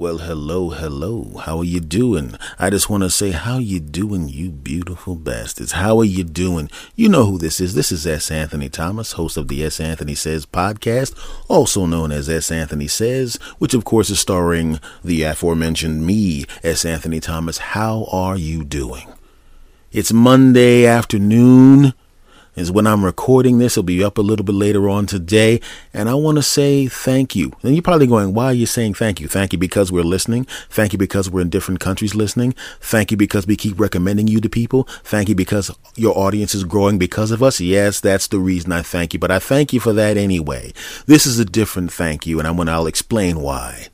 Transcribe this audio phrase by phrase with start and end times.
[0.00, 1.36] Well, hello, hello.
[1.44, 2.34] How are you doing?
[2.58, 5.72] I just want to say, how you doing, you beautiful bastards?
[5.72, 6.70] How are you doing?
[6.96, 7.74] You know who this is.
[7.74, 8.30] This is S.
[8.30, 9.78] Anthony Thomas, host of the S.
[9.78, 11.14] Anthony Says podcast,
[11.48, 12.50] also known as S.
[12.50, 16.86] Anthony Says, which of course is starring the aforementioned me, S.
[16.86, 17.58] Anthony Thomas.
[17.58, 19.12] How are you doing?
[19.92, 21.92] It's Monday afternoon
[22.60, 23.72] is when I'm recording this.
[23.72, 25.60] It'll be up a little bit later on today.
[25.92, 27.52] And I want to say thank you.
[27.62, 29.26] And you're probably going, why are you saying thank you?
[29.26, 30.44] Thank you because we're listening.
[30.68, 32.54] Thank you because we're in different countries listening.
[32.80, 34.84] Thank you because we keep recommending you to people.
[35.02, 37.60] Thank you because your audience is growing because of us.
[37.60, 39.18] Yes, that's the reason I thank you.
[39.18, 40.72] But I thank you for that anyway.
[41.06, 42.38] This is a different thank you.
[42.38, 43.88] And I'm going to, I'll explain why.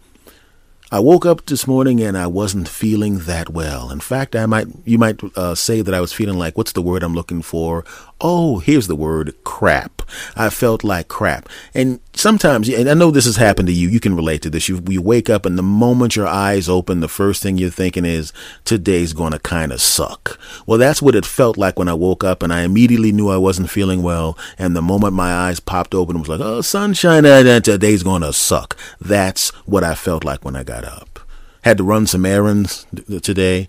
[0.93, 3.91] I woke up this morning and I wasn't feeling that well.
[3.91, 6.83] In fact, I might you might uh, say that I was feeling like what's the
[6.83, 7.85] word I'm looking for?
[8.19, 10.03] Oh, here's the word crap.
[10.35, 11.49] I felt like crap.
[11.75, 13.89] And sometimes, and I know this has happened to you.
[13.89, 14.69] You can relate to this.
[14.71, 18.07] You, you wake up and the moment your eyes open, the first thing you're thinking
[18.07, 18.33] is
[18.65, 20.39] today's going to kind of suck.
[20.67, 23.37] Well, that's what it felt like when I woke up and I immediately knew I
[23.37, 24.39] wasn't feeling well.
[24.59, 28.33] And the moment my eyes popped open, it was like, oh, sunshine, today's going to
[28.33, 28.79] suck.
[28.99, 31.21] That's what I felt like when I got up.
[31.65, 32.87] Had to run some errands
[33.23, 33.69] today.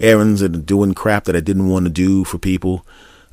[0.00, 2.86] Errands and doing crap that I didn't want to do for people.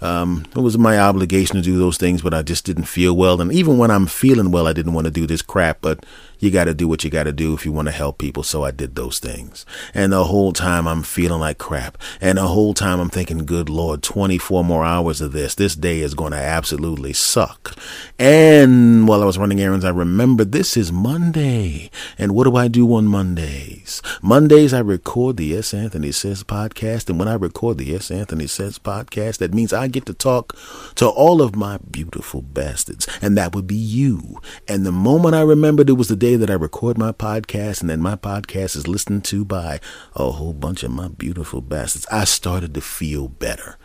[0.06, 3.42] Um, it was my obligation to do those things, but I just didn't feel well.
[3.42, 5.80] And even when I'm feeling well, I didn't want to do this crap.
[5.82, 6.06] But
[6.46, 8.44] you got to do what you got to do if you want to help people.
[8.44, 9.66] So I did those things.
[9.94, 11.98] And the whole time I'm feeling like crap.
[12.22, 15.56] And the whole time I'm thinking, good Lord, 24 more hours of this.
[15.56, 17.76] This day is going to absolutely suck.
[18.20, 21.90] And while I was running errands, I remembered this is Monday.
[22.18, 24.02] And what do I do on Mondays?
[24.22, 25.74] Mondays, I record the S.
[25.74, 27.10] Anthony Says podcast.
[27.10, 28.12] And when I record the S.
[28.12, 30.56] Anthony Says podcast, that means I get to talk
[30.96, 33.08] to all of my beautiful bastards.
[33.22, 34.40] And that would be you.
[34.68, 37.90] And the moment I remembered it was the day that I record my podcast and
[37.90, 39.80] then my podcast is listened to by
[40.16, 43.78] a whole bunch of my beautiful bastards, I started to feel better.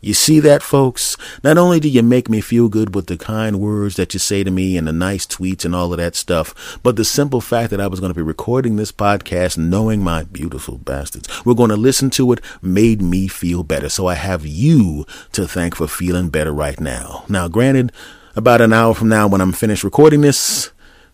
[0.00, 1.16] You see that, folks?
[1.42, 4.44] Not only do you make me feel good with the kind words that you say
[4.44, 7.70] to me and the nice tweets and all of that stuff, but the simple fact
[7.70, 11.70] that I was going to be recording this podcast knowing my beautiful bastards we're going
[11.70, 13.88] to listen to it made me feel better.
[13.88, 17.24] So I have you to thank for feeling better right now.
[17.28, 17.90] Now, granted,
[18.36, 20.70] about an hour from now when I'm finished recording this,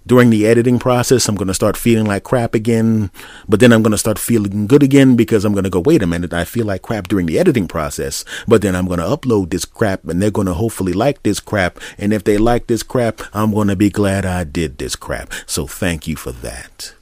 [0.07, 3.11] during the editing process, I'm going to start feeling like crap again,
[3.49, 6.03] but then I'm going to start feeling good again because I'm going to go, wait
[6.03, 9.07] a minute, I feel like crap during the editing process, but then I'm going to
[9.07, 11.79] upload this crap and they're going to hopefully like this crap.
[11.99, 15.33] And if they like this crap, I'm going to be glad I did this crap.
[15.47, 16.95] So thank you for that.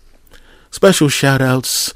[0.71, 1.93] Special shout outs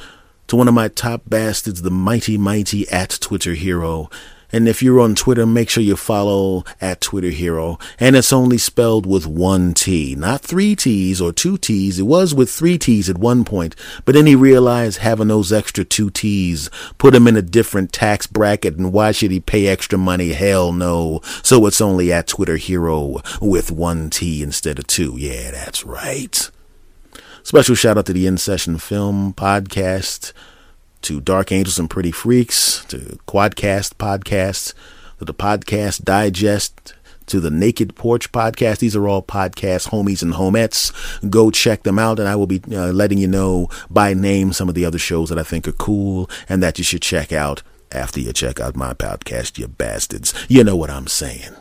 [0.46, 4.10] to one of my top bastards, the mighty, mighty at Twitter hero,
[4.54, 7.76] and if you're on Twitter, make sure you follow at Twitter Hero.
[7.98, 11.98] And it's only spelled with one T, not three T's or two T's.
[11.98, 15.84] It was with three T's at one point, but then he realized having those extra
[15.84, 18.76] two T's put him in a different tax bracket.
[18.76, 20.34] And why should he pay extra money?
[20.34, 21.20] Hell no.
[21.42, 25.16] So it's only at Twitter Hero with one T instead of two.
[25.18, 26.48] Yeah, that's right.
[27.42, 30.32] Special shout out to the In Session Film Podcast
[31.04, 32.96] to Dark Angels and Pretty Freaks, to
[33.28, 34.72] Quadcast Podcasts,
[35.18, 36.94] to the Podcast Digest,
[37.26, 38.78] to the Naked Porch Podcast.
[38.78, 40.92] These are all podcast homies and homettes.
[41.30, 44.70] Go check them out, and I will be uh, letting you know by name some
[44.70, 47.62] of the other shows that I think are cool and that you should check out
[47.92, 50.32] after you check out my podcast, you bastards.
[50.48, 51.54] You know what I'm saying.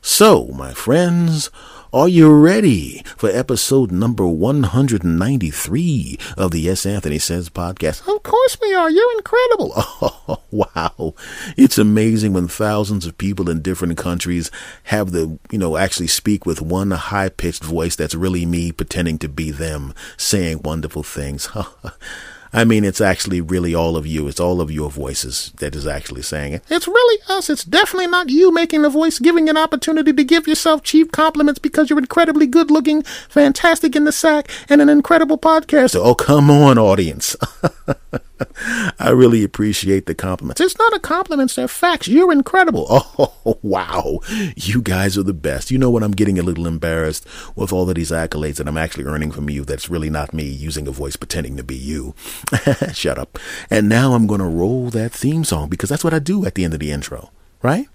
[0.00, 1.50] So, my friends,
[1.90, 6.84] are you ready for episode number 193 of the S.
[6.84, 8.06] Anthony Says podcast?
[8.06, 8.90] Of course we are.
[8.90, 9.72] You're incredible.
[9.74, 11.14] Oh, wow.
[11.56, 14.50] It's amazing when thousands of people in different countries
[14.84, 19.18] have the, you know, actually speak with one high pitched voice that's really me pretending
[19.20, 21.48] to be them saying wonderful things.
[22.52, 24.28] I mean, it's actually really all of you.
[24.28, 26.64] It's all of your voices that is actually saying it.
[26.68, 27.50] It's really us.
[27.50, 31.58] It's definitely not you making the voice, giving an opportunity to give yourself cheap compliments
[31.58, 36.00] because you're incredibly good looking, fantastic in the sack, and an incredible podcaster.
[36.02, 37.36] Oh, come on, audience.
[38.98, 40.60] I really appreciate the compliments.
[40.60, 42.08] It's not a compliment, they're facts.
[42.08, 42.86] You're incredible.
[43.48, 44.20] Oh, wow.
[44.56, 45.70] You guys are the best.
[45.70, 46.02] You know what?
[46.02, 47.26] I'm getting a little embarrassed
[47.56, 49.64] with all of these accolades that I'm actually earning from you.
[49.64, 52.14] That's really not me using a voice pretending to be you.
[52.92, 53.38] Shut up.
[53.70, 56.54] And now I'm going to roll that theme song because that's what I do at
[56.54, 57.30] the end of the intro,
[57.62, 57.88] right?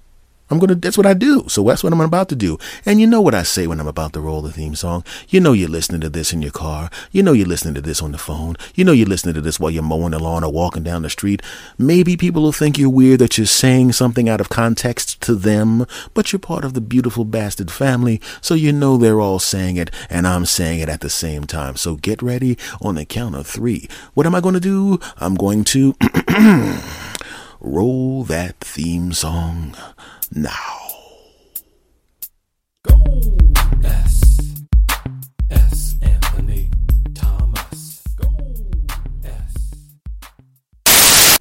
[0.53, 0.75] I'm gonna.
[0.75, 1.45] That's what I do.
[1.47, 2.59] So that's what I'm about to do.
[2.85, 5.03] And you know what I say when I'm about to roll the theme song.
[5.27, 6.89] You know you're listening to this in your car.
[7.11, 8.55] You know you're listening to this on the phone.
[8.75, 11.09] You know you're listening to this while you're mowing the lawn or walking down the
[11.09, 11.41] street.
[11.77, 15.85] Maybe people will think you're weird that you're saying something out of context to them,
[16.13, 19.89] but you're part of the beautiful bastard family, so you know they're all saying it,
[20.09, 21.75] and I'm saying it at the same time.
[21.75, 23.87] So get ready on the count of three.
[24.13, 24.99] What am I to do?
[25.17, 25.95] I'm going to
[27.59, 29.75] roll that theme song
[30.31, 30.89] now.
[32.83, 33.03] Go
[33.83, 34.63] S
[35.49, 36.69] S Anthony
[37.13, 38.03] Thomas.
[38.15, 38.29] Go
[40.85, 41.39] S.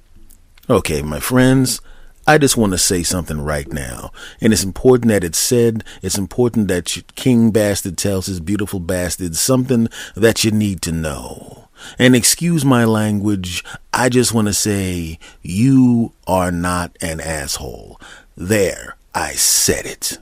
[0.69, 1.81] Okay, my friends,
[2.25, 4.11] I just want to say something right now.
[4.39, 5.83] And it's important that it's said.
[6.01, 11.67] It's important that King Bastard tells his beautiful bastard something that you need to know.
[11.99, 17.99] And excuse my language, I just want to say you are not an asshole.
[18.35, 20.17] There, I said it.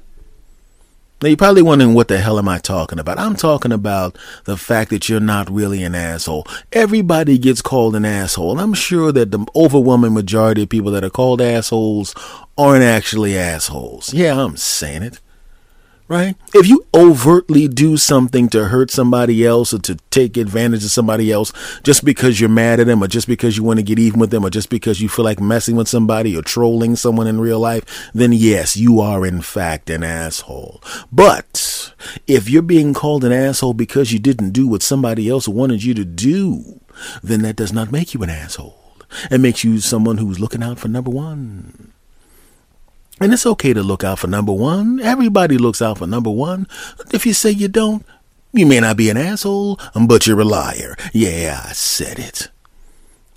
[1.22, 3.19] Now you're probably wondering what the hell am I talking about?
[3.19, 6.48] I'm talking about the fact that you're not really an asshole.
[6.74, 8.60] Everybody gets called an asshole.
[8.60, 12.16] I'm sure that the overwhelming majority of people that are called assholes
[12.58, 14.13] aren't actually assholes.
[14.13, 15.19] Yeah, I'm saying it
[16.12, 16.36] right?
[16.54, 21.31] If you overtly do something to hurt somebody else or to take advantage of somebody
[21.31, 21.54] else
[21.84, 24.30] just because you're mad at them or just because you want to get even with
[24.30, 27.60] them or just because you feel like messing with somebody or trolling someone in real
[27.60, 30.84] life, then yes, you are in fact an asshole.
[31.13, 31.94] But
[32.28, 35.94] if you're being called an asshole because you didn't do what somebody else wanted you
[35.94, 36.81] to do,
[37.24, 38.78] then that does not make you an asshole.
[39.30, 41.94] It makes you someone who's looking out for number one.
[43.21, 45.00] And it's okay to look out for number one.
[45.00, 46.68] Everybody looks out for number one.
[47.13, 48.03] If you say you don't,
[48.51, 50.95] you may not be an asshole, but you're a liar.
[51.13, 52.50] Yeah, I said it.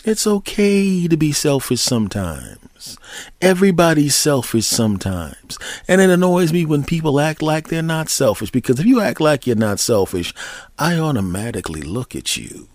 [0.02, 2.96] It's okay to be selfish sometimes.
[3.42, 5.58] Everybody's selfish sometimes.
[5.86, 9.20] And it annoys me when people act like they're not selfish because if you act
[9.20, 10.32] like you're not selfish,
[10.78, 12.68] I automatically look at you.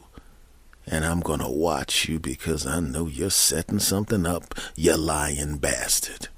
[0.85, 5.57] And I'm going to watch you because I know you're setting something up, you lying
[5.57, 6.29] bastard.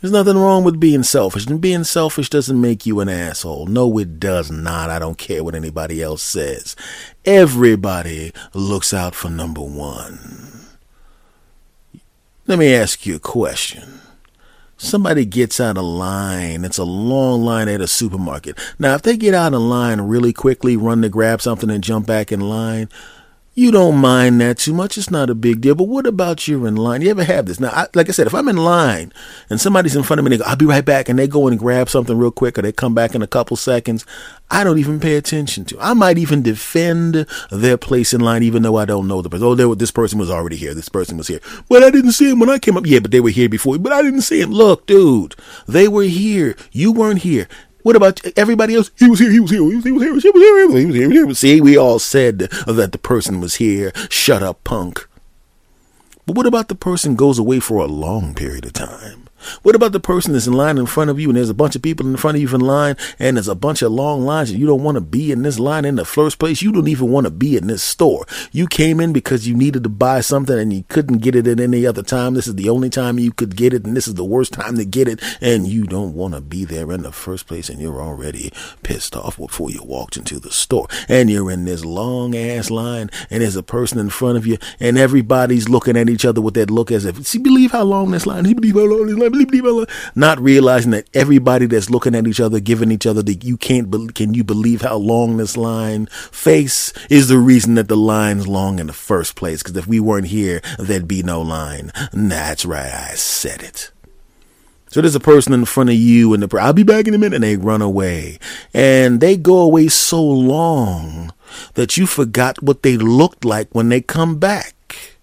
[0.00, 3.66] There's nothing wrong with being selfish, and being selfish doesn't make you an asshole.
[3.66, 4.90] No, it does not.
[4.90, 6.76] I don't care what anybody else says.
[7.24, 10.66] Everybody looks out for number one.
[12.46, 14.00] Let me ask you a question.
[14.76, 16.64] Somebody gets out of line.
[16.64, 18.58] It's a long line at a supermarket.
[18.78, 22.06] Now, if they get out of line really quickly, run to grab something and jump
[22.06, 22.90] back in line,
[23.56, 24.98] you don't mind that too much.
[24.98, 25.74] It's not a big deal.
[25.74, 27.00] But what about you're in line?
[27.00, 27.58] You ever have this?
[27.58, 29.14] Now, I, like I said, if I'm in line
[29.48, 31.48] and somebody's in front of me, they go, I'll be right back, and they go
[31.48, 34.04] and grab something real quick, or they come back in a couple seconds,
[34.50, 35.80] I don't even pay attention to.
[35.80, 39.46] I might even defend their place in line, even though I don't know the person.
[39.46, 40.74] Oh, there, this person was already here.
[40.74, 41.40] This person was here.
[41.66, 42.84] But I didn't see him when I came up.
[42.84, 43.78] Yeah, but they were here before.
[43.78, 44.50] But I didn't see him.
[44.50, 45.34] Look, dude,
[45.66, 46.56] they were here.
[46.72, 47.48] You weren't here.
[47.86, 48.90] What about everybody else?
[48.98, 49.30] He was here.
[49.30, 49.60] He was here.
[49.60, 50.10] He was, he was here.
[50.10, 50.32] He was here.
[50.32, 50.80] He was here.
[50.80, 51.10] He was here.
[51.12, 51.54] He was here.
[51.54, 53.92] See, we all said that the person was here.
[54.10, 55.06] Shut up, punk.
[56.26, 59.25] But what about the person goes away for a long period of time?
[59.62, 61.76] What about the person that's in line in front of you and there's a bunch
[61.76, 64.50] of people in front of you in line and there's a bunch of long lines
[64.50, 66.62] and you don't want to be in this line in the first place?
[66.62, 68.26] You don't even want to be in this store.
[68.52, 71.60] You came in because you needed to buy something and you couldn't get it at
[71.60, 72.34] any other time.
[72.34, 74.76] This is the only time you could get it and this is the worst time
[74.76, 77.80] to get it and you don't want to be there in the first place and
[77.80, 78.52] you're already
[78.82, 83.10] pissed off before you walked into the store and you're in this long ass line
[83.30, 86.54] and there's a person in front of you and everybody's looking at each other with
[86.54, 89.16] that look as if, see, believe how long this line, he believe how long this
[89.16, 89.32] line,
[90.14, 93.90] not realizing that everybody that's looking at each other, giving each other the you can't
[93.90, 98.46] be, can you believe how long this line face is the reason that the line's
[98.46, 99.62] long in the first place.
[99.62, 101.92] Because if we weren't here, there'd be no line.
[102.12, 103.90] That's right, I said it.
[104.88, 107.18] So there's a person in front of you, and the I'll be back in a
[107.18, 108.38] minute, and they run away,
[108.72, 111.32] and they go away so long
[111.74, 115.18] that you forgot what they looked like when they come back.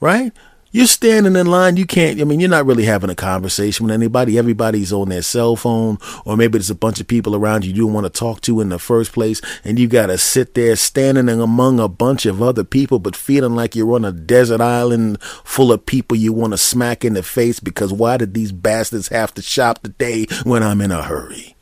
[0.00, 0.32] Right?
[0.70, 1.78] You're standing in line.
[1.78, 4.36] You can't, I mean, you're not really having a conversation with anybody.
[4.36, 5.96] Everybody's on their cell phone,
[6.26, 8.60] or maybe there's a bunch of people around you you don't want to talk to
[8.60, 9.40] in the first place.
[9.64, 13.54] And you got to sit there standing among a bunch of other people, but feeling
[13.54, 17.22] like you're on a desert island full of people you want to smack in the
[17.22, 21.57] face because why did these bastards have to shop today when I'm in a hurry?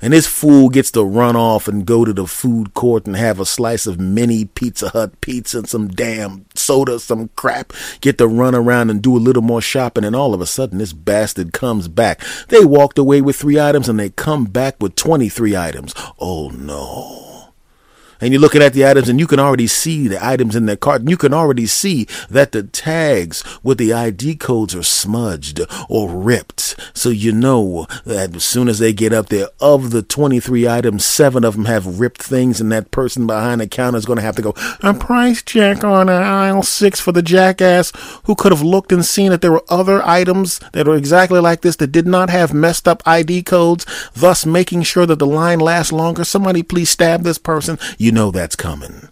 [0.00, 3.40] And this fool gets to run off and go to the food court and have
[3.40, 7.72] a slice of mini Pizza Hut pizza and some damn soda, some crap.
[8.00, 10.04] Get to run around and do a little more shopping.
[10.04, 12.20] And all of a sudden, this bastard comes back.
[12.48, 15.94] They walked away with three items and they come back with 23 items.
[16.18, 17.37] Oh no.
[18.20, 20.76] And you're looking at the items and you can already see the items in their
[20.76, 25.60] cart and you can already see that the tags with the ID codes are smudged
[25.88, 26.76] or ripped.
[26.94, 31.04] So you know that as soon as they get up there, of the 23 items,
[31.04, 34.22] seven of them have ripped things and that person behind the counter is going to
[34.22, 37.92] have to go a price check on aisle six for the jackass
[38.24, 41.62] who could have looked and seen that there were other items that are exactly like
[41.62, 45.58] this that did not have messed up ID codes, thus making sure that the line
[45.58, 46.24] lasts longer.
[46.24, 47.78] Somebody please stab this person.
[47.98, 49.08] You know that's coming.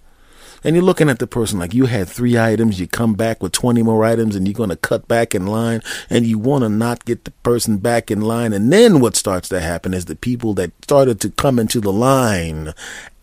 [0.65, 3.53] And you're looking at the person like you had three items, you come back with
[3.53, 6.69] 20 more items, and you're going to cut back in line, and you want to
[6.69, 8.53] not get the person back in line.
[8.53, 11.93] And then what starts to happen is the people that started to come into the
[11.93, 12.75] line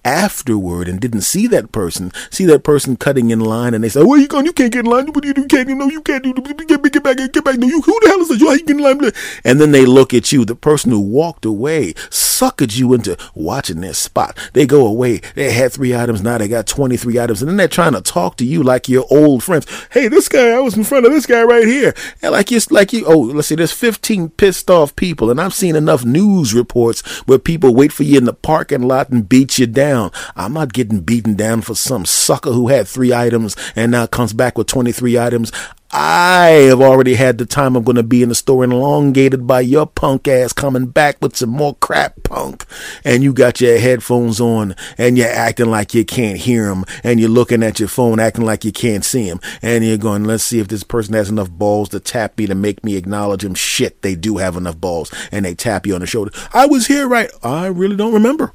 [0.05, 4.03] afterward and didn't see that person, see that person cutting in line, and they say,
[4.03, 4.45] "Where you going?
[4.45, 5.07] You can't get in line.
[5.07, 5.41] What do you do?
[5.41, 5.69] You can't.
[5.69, 6.33] You know, you can't do.
[6.33, 7.17] Get, get back.
[7.17, 7.57] Get back.
[7.57, 7.81] No, you.
[7.81, 8.39] Who the hell is this?
[8.39, 8.47] You?
[8.47, 9.11] How you get in line?"
[9.43, 11.93] And then they look at you, the person who walked away,
[12.43, 14.37] suckered you into watching their spot.
[14.53, 15.21] They go away.
[15.35, 16.21] They had three items.
[16.21, 18.89] Now they got twenty three items, and then they're trying to talk to you like
[18.89, 19.65] your old friends.
[19.91, 22.59] Hey, this guy, I was in front of this guy right here, and like you,
[22.69, 23.05] like you.
[23.05, 23.55] Oh, let's see.
[23.55, 28.03] There's fifteen pissed off people, and I've seen enough news reports where people wait for
[28.03, 30.11] you in the parking lot and beat you down.
[30.35, 34.33] I'm not getting beaten down for some sucker who had three items and now comes
[34.33, 35.51] back with 23 items.
[35.95, 39.61] I have already had the time I'm going to be in the store elongated by
[39.61, 42.65] your punk ass coming back with some more crap punk.
[43.05, 46.83] And you got your headphones on and you're acting like you can't hear them.
[47.03, 49.39] And you're looking at your phone acting like you can't see them.
[49.61, 52.55] And you're going, let's see if this person has enough balls to tap me to
[52.55, 53.53] make me acknowledge him.
[53.53, 55.13] Shit, they do have enough balls.
[55.31, 56.31] And they tap you on the shoulder.
[56.55, 57.29] I was here, right?
[57.43, 58.53] I really don't remember.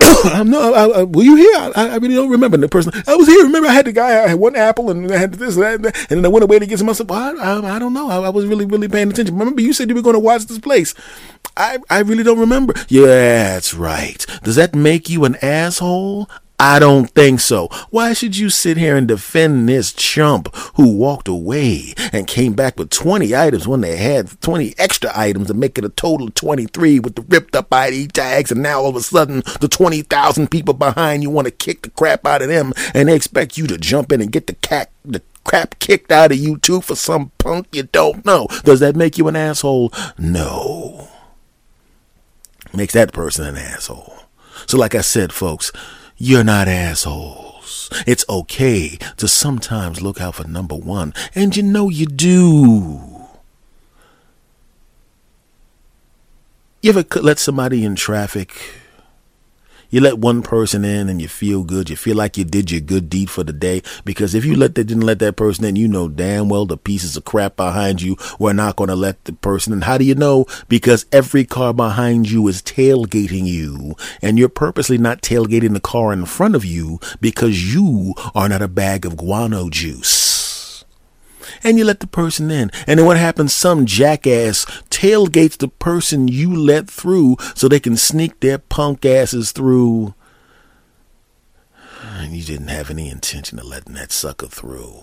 [0.24, 1.56] I'm no, I, I, were you here?
[1.56, 2.92] I, I, really don't remember the person.
[3.06, 3.42] I was here.
[3.42, 4.24] Remember, I had the guy.
[4.24, 6.28] I had one apple, and I had this, and, that, and, that, and then I
[6.28, 6.88] went away to get some.
[6.88, 8.08] I said, well, I, I, don't know.
[8.08, 9.36] I, was really, really paying attention.
[9.36, 10.94] Remember, you said you were going to watch this place.
[11.56, 12.74] I, I really don't remember.
[12.88, 14.24] Yeah, that's right.
[14.44, 16.28] Does that make you an asshole?
[16.60, 17.68] I don't think so.
[17.90, 22.76] Why should you sit here and defend this chump who walked away and came back
[22.76, 26.34] with 20 items when they had 20 extra items to make it a total of
[26.34, 30.50] 23 with the ripped up ID tags and now all of a sudden the 20,000
[30.50, 33.68] people behind you want to kick the crap out of them and they expect you
[33.68, 36.96] to jump in and get the cat the crap kicked out of you too for
[36.96, 38.48] some punk you don't know.
[38.64, 39.92] Does that make you an asshole?
[40.18, 41.08] No.
[42.74, 44.24] Makes that person an asshole.
[44.66, 45.72] So like I said, folks,
[46.18, 47.88] you're not assholes.
[48.06, 53.00] It's okay to sometimes look out for number one, and you know you do.
[56.82, 58.52] You ever let somebody in traffic
[59.90, 61.88] you let one person in and you feel good.
[61.88, 63.82] You feel like you did your good deed for the day.
[64.04, 66.76] Because if you let that didn't let that person in, you know damn well the
[66.76, 69.82] pieces of crap behind you were not going to let the person in.
[69.82, 70.46] How do you know?
[70.68, 76.12] Because every car behind you is tailgating you, and you're purposely not tailgating the car
[76.12, 80.27] in front of you because you are not a bag of guano juice
[81.62, 82.70] and you let the person in.
[82.86, 83.52] And then what happens?
[83.52, 89.52] Some jackass tailgates the person you let through so they can sneak their punk asses
[89.52, 90.14] through.
[92.02, 95.02] And you didn't have any intention of letting that sucker through.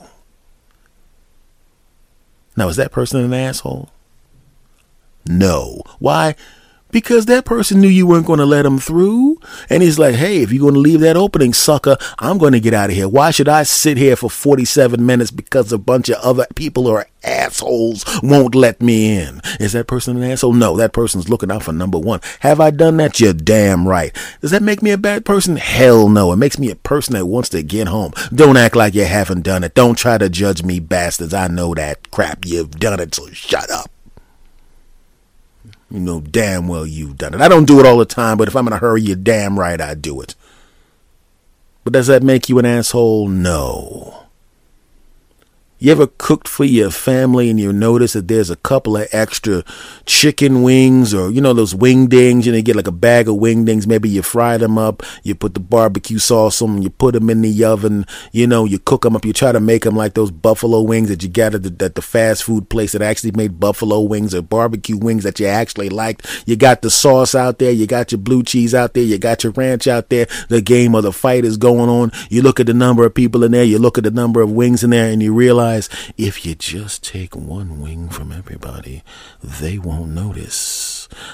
[2.57, 3.89] Now, is that person an asshole?
[5.27, 5.81] No.
[5.99, 6.35] Why?
[6.95, 9.37] Because that person knew you weren't going to let him through.
[9.69, 12.61] And he's like, hey, if you're going to leave that opening, sucker, I'm going to
[12.61, 13.09] get out of here.
[13.09, 17.05] Why should I sit here for 47 minutes because a bunch of other people are
[17.21, 19.41] assholes won't let me in?
[19.59, 20.53] Is that person an asshole?
[20.53, 22.21] No, that person's looking out for number one.
[22.39, 23.19] Have I done that?
[23.19, 24.15] You're damn right.
[24.39, 25.57] Does that make me a bad person?
[25.57, 26.31] Hell no.
[26.31, 28.13] It makes me a person that wants to get home.
[28.33, 29.73] Don't act like you haven't done it.
[29.73, 31.33] Don't try to judge me, bastards.
[31.33, 32.45] I know that crap.
[32.45, 33.91] You've done it, so shut up.
[35.95, 37.39] You know damn well you've done it.
[37.39, 39.57] I don't do it all the time, but if I'm in a hurry, you're damn
[39.57, 40.35] right I do it.
[41.85, 43.29] But does that make you an asshole?
[43.29, 44.24] No.
[45.77, 49.65] You ever cooked for your family and you notice that there's a couple of extra
[50.05, 53.27] chicken wings or, you know, those wing dings, you know, you get like a bag
[53.27, 53.85] of wing dings.
[53.85, 57.29] Maybe you fry them up, you put the barbecue sauce on them, you put them
[57.29, 59.25] in the oven, you know, you cook them up.
[59.25, 61.95] You try to make them like those buffalo wings that you got at the, at
[61.95, 65.89] the fast food place that actually made buffalo wings or barbecue wings that you actually
[65.89, 66.25] liked.
[66.45, 69.43] You got the sauce out there, you got your blue cheese out there, you got
[69.43, 70.27] your ranch out there.
[70.47, 72.13] The game of the fight is going on.
[72.29, 74.49] You look at the number of people in there, you look at the number of
[74.49, 79.03] wings in there, and you realize realize if you just take one wing from everybody,
[79.43, 80.84] they won't notice.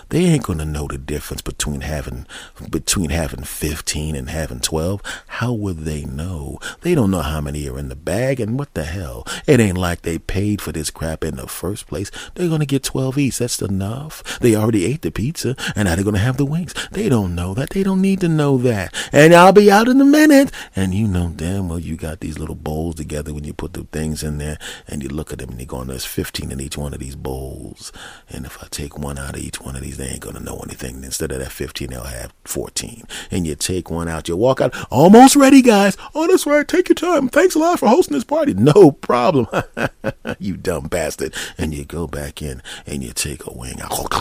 [0.09, 2.25] They ain't gonna know the difference between having
[2.69, 5.01] between having 15 and having 12.
[5.27, 6.59] how would they know?
[6.81, 9.25] They don't know how many are in the bag, and what the hell?
[9.47, 12.11] It ain't like they paid for this crap in the first place.
[12.35, 13.39] They're gonna get 12 each.
[13.39, 14.39] That's enough.
[14.39, 16.73] They already ate the pizza, and now they're gonna have the wings.
[16.91, 17.71] They don't know that.
[17.71, 18.93] They don't need to know that.
[19.11, 20.51] And I'll be out in a minute.
[20.75, 23.83] And you know damn well you got these little bowls together when you put the
[23.83, 26.77] things in there, and you look at them and you're going, there's 15 in each
[26.77, 27.91] one of these bowls.
[28.29, 30.59] And if I take one out of each one of these, they ain't gonna know
[30.59, 31.03] anything.
[31.03, 33.03] Instead of that 15, they'll have 14.
[33.29, 35.97] And you take one out, you walk out, almost ready, guys.
[36.15, 36.67] Oh, that's right.
[36.67, 37.29] Take your time.
[37.29, 38.53] Thanks a lot for hosting this party.
[38.53, 39.47] No problem.
[40.39, 41.33] you dumb bastard.
[41.57, 44.11] And you go back in and you take a wing out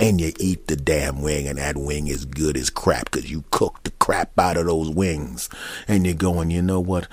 [0.00, 3.44] and you eat the damn wing, and that wing is good as crap because you
[3.50, 5.48] cooked the crap out of those wings.
[5.88, 7.08] And you're going, you know what?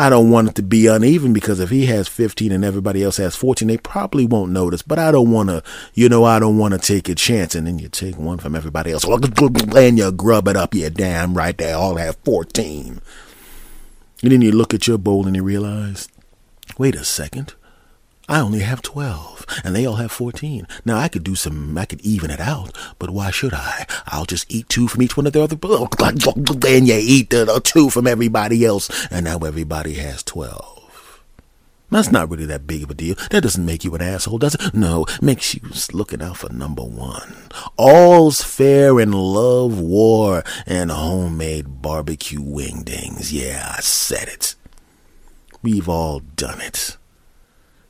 [0.00, 3.16] I don't want it to be uneven because if he has 15 and everybody else
[3.16, 4.80] has 14, they probably won't notice.
[4.80, 7.56] But I don't want to, you know, I don't want to take a chance.
[7.56, 10.72] And then you take one from everybody else and you grub it up.
[10.72, 11.58] Yeah, damn right.
[11.58, 13.00] They all have 14.
[14.22, 16.08] And then you look at your bowl and you realize,
[16.78, 17.54] wait a second.
[18.28, 20.66] I only have 12 and they all have 14.
[20.84, 23.86] Now I could do some, I could even it out, but why should I?
[24.06, 27.88] I'll just eat two from each one of the other, then you eat the two
[27.88, 30.78] from everybody else and now everybody has 12.
[31.90, 33.14] That's not really that big of a deal.
[33.30, 34.74] That doesn't make you an asshole, does it?
[34.74, 35.62] No, makes you
[35.94, 37.34] looking out for number one.
[37.78, 43.32] All's fair in love, war, and homemade barbecue wingdings.
[43.32, 44.54] Yeah, I said it.
[45.62, 46.98] We've all done it.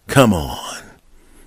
[0.09, 0.79] Come on.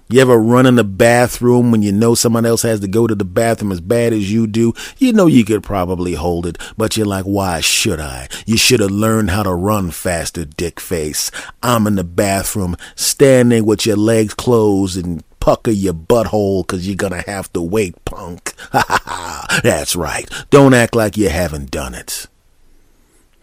[0.08, 3.16] You ever run in the bathroom when you know someone else has to go to
[3.16, 4.74] the bathroom as bad as you do?
[4.98, 8.28] You know you could probably hold it, but you're like, why should I?
[8.46, 11.32] You should have learned how to run faster, dick face.
[11.64, 16.98] I'm in the bathroom, standing with your legs closed and pucker your butthole because you're
[16.98, 18.54] gonna have to wait, punk.
[18.74, 19.60] Ha ha ha.
[19.64, 20.30] That's right.
[20.50, 22.28] Don't act like you haven't done it.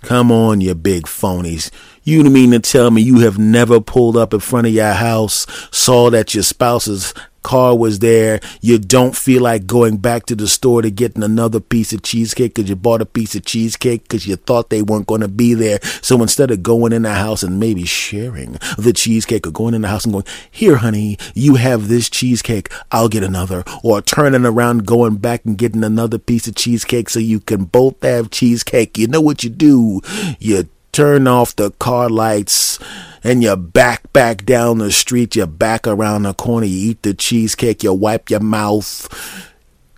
[0.02, 1.70] Come on, you big phonies.
[2.08, 5.46] You mean to tell me you have never pulled up in front of your house,
[5.70, 7.12] saw that your spouse's
[7.42, 11.60] car was there, you don't feel like going back to the store to get another
[11.60, 15.06] piece of cheesecake because you bought a piece of cheesecake because you thought they weren't
[15.06, 15.80] going to be there.
[16.00, 19.82] So instead of going in the house and maybe sharing the cheesecake or going in
[19.82, 24.46] the house and going, here, honey, you have this cheesecake, I'll get another, or turning
[24.46, 28.96] around, going back and getting another piece of cheesecake so you can both have cheesecake.
[28.96, 30.00] You know what you do?
[30.38, 32.76] You turn off the car lights
[33.22, 37.14] and you back back down the street, you back around the corner, you eat the
[37.14, 39.08] cheesecake, you wipe your mouth,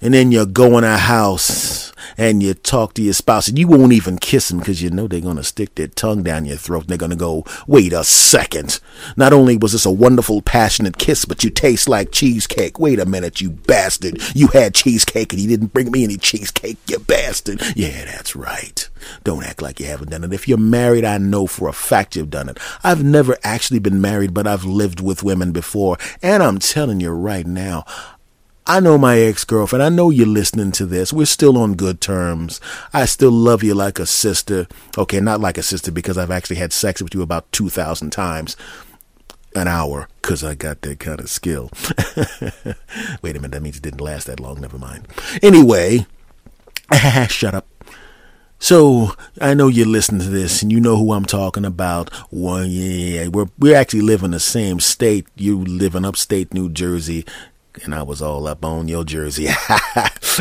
[0.00, 3.69] and then you go in a house and you talk to your spouse and you
[3.69, 6.57] won't even kiss them because you know they're going to stick their tongue down your
[6.57, 8.80] throat they're going to go, wait a second.
[9.16, 12.78] Not only was this a wonderful, passionate kiss, but you taste like cheesecake.
[12.78, 14.21] Wait a minute, you bastard.
[14.34, 17.63] You had cheesecake and you didn't bring me any cheesecake, you bastard.
[17.76, 18.89] Yeah, that's right.
[19.25, 20.32] Don't act like you haven't done it.
[20.32, 22.58] If you're married, I know for a fact you've done it.
[22.82, 25.97] I've never actually been married, but I've lived with women before.
[26.23, 27.84] And I'm telling you right now,
[28.71, 29.83] I know my ex girlfriend.
[29.83, 31.13] I know you're listening to this.
[31.13, 32.61] We're still on good terms.
[32.93, 34.69] I still love you like a sister.
[34.97, 38.56] Okay, not like a sister because I've actually had sex with you about 2,000 times
[39.56, 41.69] an hour because I got that kind of skill.
[43.23, 44.61] Wait a minute, that means it didn't last that long.
[44.61, 45.09] Never mind.
[45.43, 46.06] Anyway,
[47.28, 47.67] shut up.
[48.63, 52.13] So I know you're listening to this, and you know who I'm talking about.
[52.30, 55.26] Well, yeah, we're we actually live in the same state.
[55.35, 57.25] You live in upstate New Jersey,
[57.85, 59.49] and I was all up on your jersey.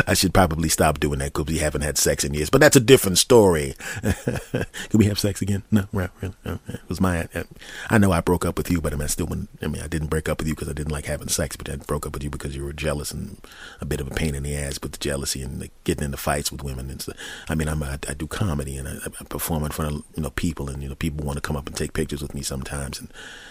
[0.06, 2.50] I should probably stop doing that because we haven't had sex in years.
[2.50, 3.74] But that's a different story.
[4.02, 5.62] Can we have sex again?
[5.70, 6.34] No, right, really.
[6.44, 7.28] No, it was my.
[7.34, 7.44] Uh,
[7.88, 9.28] I know I broke up with you, but I mean, I still.
[9.62, 11.68] I mean, I didn't break up with you because I didn't like having sex, but
[11.68, 13.40] I broke up with you because you were jealous and
[13.80, 16.16] a bit of a pain in the ass with the jealousy and the getting into
[16.16, 17.16] fights with women and stuff.
[17.48, 17.82] I mean, I'm,
[18.16, 20.94] do comedy and I, I perform in front of you know people, and you know
[20.94, 23.10] people want to come up and take pictures with me sometimes, and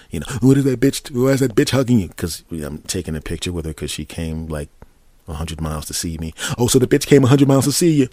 [0.10, 1.12] you know, what is that bitch?
[1.12, 2.08] Why is that bitch hugging you?
[2.08, 4.70] Because I'm taking a picture with her because she came like
[5.26, 6.34] 100 miles to see me.
[6.58, 8.10] Oh, so the bitch came 100 miles to see you.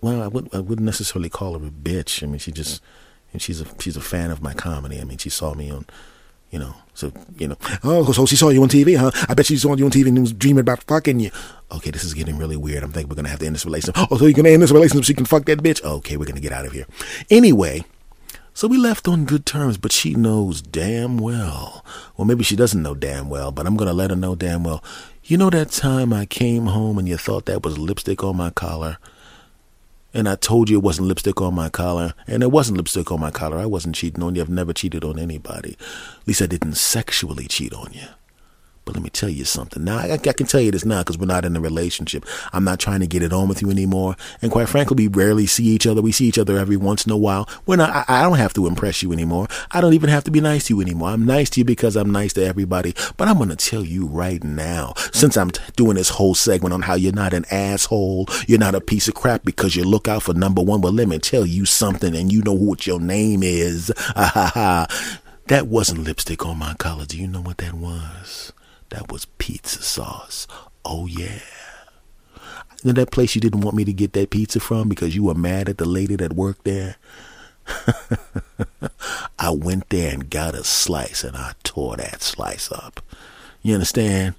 [0.00, 2.22] Well, I wouldn't, I wouldn't necessarily call her a bitch.
[2.22, 2.82] I mean, she just,
[3.34, 3.40] mm.
[3.40, 5.00] she's a, she's a fan of my comedy.
[5.00, 5.86] I mean, she saw me on,
[6.50, 9.10] you know, so, you know, oh, so she saw you on TV, huh?
[9.28, 11.30] I bet she saw you on TV and was dreaming about fucking you.
[11.72, 12.82] Okay, this is getting really weird.
[12.82, 13.96] I'm thinking we're going to have to end this relationship.
[14.10, 15.82] Oh, so you're going to end this relationship so she can fuck that bitch?
[15.82, 16.86] Okay, we're going to get out of here.
[17.30, 17.84] Anyway,
[18.60, 21.82] so we left on good terms, but she knows damn well.
[22.14, 24.64] Well, maybe she doesn't know damn well, but I'm going to let her know damn
[24.64, 24.84] well.
[25.24, 28.50] You know that time I came home and you thought that was lipstick on my
[28.50, 28.98] collar?
[30.12, 32.12] And I told you it wasn't lipstick on my collar.
[32.26, 33.56] And it wasn't lipstick on my collar.
[33.56, 34.42] I wasn't cheating on you.
[34.42, 35.78] I've never cheated on anybody.
[36.20, 38.08] At least I didn't sexually cheat on you.
[38.84, 39.84] But let me tell you something.
[39.84, 42.24] Now, I, I can tell you this now because we're not in a relationship.
[42.52, 44.16] I'm not trying to get it on with you anymore.
[44.42, 46.02] And quite frankly, we rarely see each other.
[46.02, 47.48] We see each other every once in a while.
[47.66, 49.48] We're not, I, I don't have to impress you anymore.
[49.70, 51.10] I don't even have to be nice to you anymore.
[51.10, 52.94] I'm nice to you because I'm nice to everybody.
[53.16, 56.72] But I'm going to tell you right now, since I'm t- doing this whole segment
[56.72, 60.08] on how you're not an asshole, you're not a piece of crap because you look
[60.08, 60.80] out for number one.
[60.80, 63.92] But let me tell you something and you know what your name is.
[64.16, 65.20] Ah, ha, ha.
[65.46, 67.06] That wasn't lipstick on my collar.
[67.06, 68.52] Do you know what that was?
[68.90, 70.46] That was pizza sauce.
[70.84, 71.40] Oh, yeah.
[72.82, 75.24] You know that place you didn't want me to get that pizza from because you
[75.24, 76.96] were mad at the lady that worked there?
[79.38, 83.00] I went there and got a slice and I tore that slice up.
[83.62, 84.34] You understand?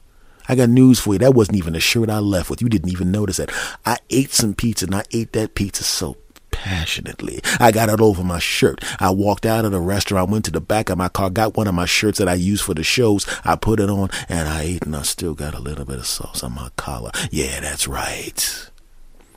[0.50, 1.20] I got news for you.
[1.20, 2.62] That wasn't even the shirt I left with.
[2.62, 3.52] You didn't even notice that.
[3.86, 6.18] I ate some pizza and I ate that pizza so
[6.52, 7.42] passionately.
[7.60, 8.84] I got it over my shirt.
[9.00, 11.68] I walked out of the restaurant, went to the back of my car, got one
[11.68, 13.26] of my shirts that I use for the shows.
[13.44, 16.06] I put it on and I ate and I still got a little bit of
[16.06, 17.12] sauce on my collar.
[17.32, 18.70] Yeah, that's right.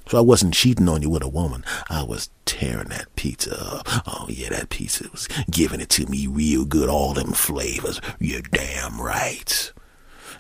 [0.06, 1.64] So I wasn't cheating on you with a woman.
[1.88, 3.88] I was tearing that pizza up.
[4.06, 8.00] Oh yeah, that pizza was giving it to me real good, all them flavors.
[8.18, 9.72] You're damn right.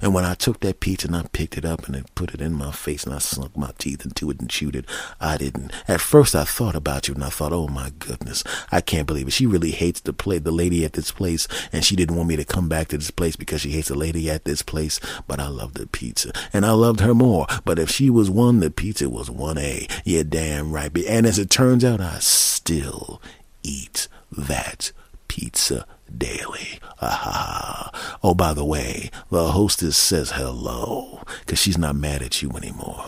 [0.04, 2.42] And when I took that pizza and I picked it up and I put it
[2.42, 4.84] in my face and I sunk my teeth into it and chewed it,
[5.18, 5.72] I didn't.
[5.88, 9.28] At first, I thought about you and I thought, oh my goodness, I can't believe
[9.28, 9.32] it.
[9.32, 12.36] She really hates the play, the lady at this place, and she didn't want me
[12.36, 15.00] to come back to this place because she hates the lady at this place.
[15.26, 17.46] But I loved the pizza and I loved her more.
[17.64, 19.88] But if she was one, the pizza was one A.
[20.04, 20.94] Yeah, damn right.
[21.08, 23.22] And as it turns out, I still
[23.62, 24.92] eat that
[25.28, 25.86] pizza
[26.18, 26.78] daily.
[27.00, 27.90] Ah,
[28.22, 33.04] oh, by the way, the hostess says hello because she's not mad at you anymore.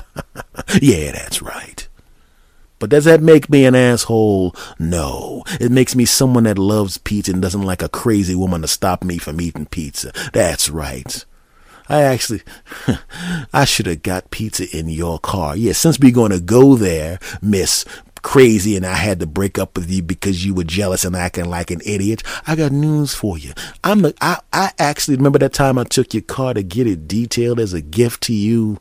[0.80, 1.88] yeah, that's right.
[2.80, 4.56] But does that make me an asshole?
[4.78, 5.44] No.
[5.60, 9.04] It makes me someone that loves pizza and doesn't like a crazy woman to stop
[9.04, 10.12] me from eating pizza.
[10.32, 11.24] That's right.
[11.90, 12.40] I actually,
[13.52, 15.56] I should have got pizza in your car.
[15.56, 17.84] Yeah, since we're going to go there, miss,
[18.22, 21.46] crazy and I had to break up with you because you were jealous and acting
[21.46, 22.22] like an idiot.
[22.46, 23.52] I got news for you.
[23.84, 27.08] I'm the, I, I actually remember that time I took your car to get it
[27.08, 28.78] detailed as a gift to you.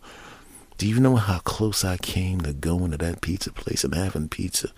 [0.77, 4.29] Do you know how close I came to going to that pizza place and having
[4.29, 4.69] pizza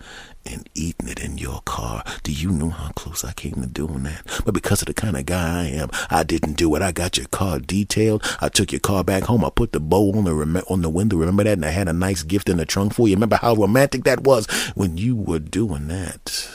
[0.44, 2.04] and eating it in your car?
[2.22, 4.22] Do you know how close I came to doing that?
[4.44, 6.82] But because of the kind of guy I am, I didn't do it.
[6.82, 8.22] I got your car detailed.
[8.40, 9.44] I took your car back home.
[9.44, 11.16] I put the bow on the rem- on the window.
[11.16, 11.52] Remember that?
[11.52, 13.14] And I had a nice gift in the trunk for you.
[13.14, 16.48] Remember how romantic that was when you were doing that,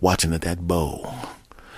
[0.00, 1.14] watching at that bow.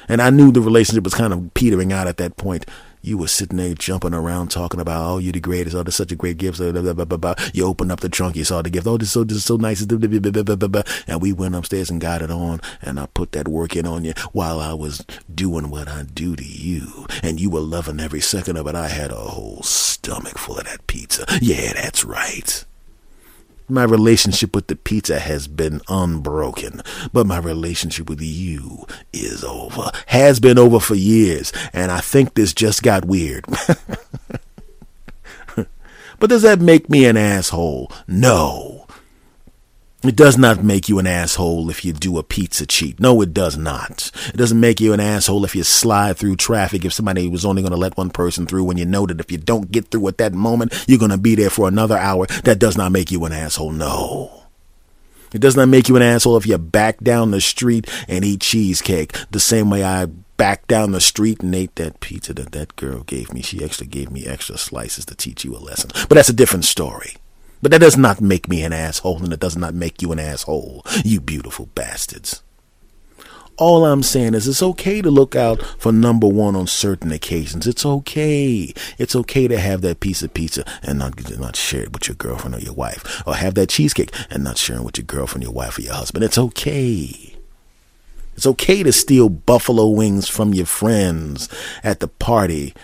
[0.09, 2.65] And I knew the relationship was kind of petering out at that point
[3.09, 5.75] you were sitting there jumping around talking about, oh, you're the greatest.
[5.75, 6.59] Oh, this is such a great gift.
[6.59, 8.87] Blah, blah, blah, You opened up the trunk, you saw the gift.
[8.87, 9.81] Oh, this is so, this is so nice.
[9.81, 14.05] And we went upstairs and got it on, and I put that work in on
[14.05, 17.07] you while I was doing what I do to you.
[17.23, 18.75] And you were loving every second of it.
[18.75, 21.25] I had a whole stomach full of that pizza.
[21.41, 22.65] Yeah, that's right.
[23.69, 26.81] My relationship with the pizza has been unbroken,
[27.13, 29.91] but my relationship with you is over.
[30.07, 33.45] Has been over for years, and I think this just got weird.
[36.19, 37.93] but does that make me an asshole?
[38.07, 38.78] No.
[40.05, 43.01] It does not make you an asshole if you do a pizza cheat.
[43.01, 44.13] No, it does not.
[44.29, 47.63] It doesn't make you an asshole if you slide through traffic, if somebody was only
[47.63, 50.07] going to let one person through when you know that if you don't get through
[50.07, 52.27] at that moment, you're going to be there for another hour.
[52.45, 53.73] That does not make you an asshole.
[53.73, 54.45] No.
[55.35, 58.41] It does not make you an asshole if you back down the street and eat
[58.41, 62.77] cheesecake the same way I back down the street and ate that pizza that that
[62.77, 63.43] girl gave me.
[63.43, 65.91] She actually gave me extra slices to teach you a lesson.
[66.09, 67.17] But that's a different story.
[67.61, 70.19] But that does not make me an asshole, and it does not make you an
[70.19, 72.43] asshole, you beautiful bastards.
[73.59, 77.67] All I'm saying is it's okay to look out for number one on certain occasions.
[77.67, 78.73] It's okay.
[78.99, 82.15] It's okay to have that piece of pizza and not, not share it with your
[82.15, 83.21] girlfriend or your wife.
[83.27, 85.95] Or have that cheesecake and not share it with your girlfriend, your wife, or your
[85.95, 86.25] husband.
[86.25, 87.37] It's okay.
[88.37, 91.49] It's okay to steal buffalo wings from your friends
[91.83, 92.75] at the party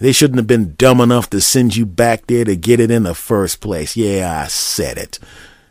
[0.00, 3.04] they shouldn't have been dumb enough to send you back there to get it in
[3.04, 3.96] the first place.
[3.96, 5.18] Yeah, I said it.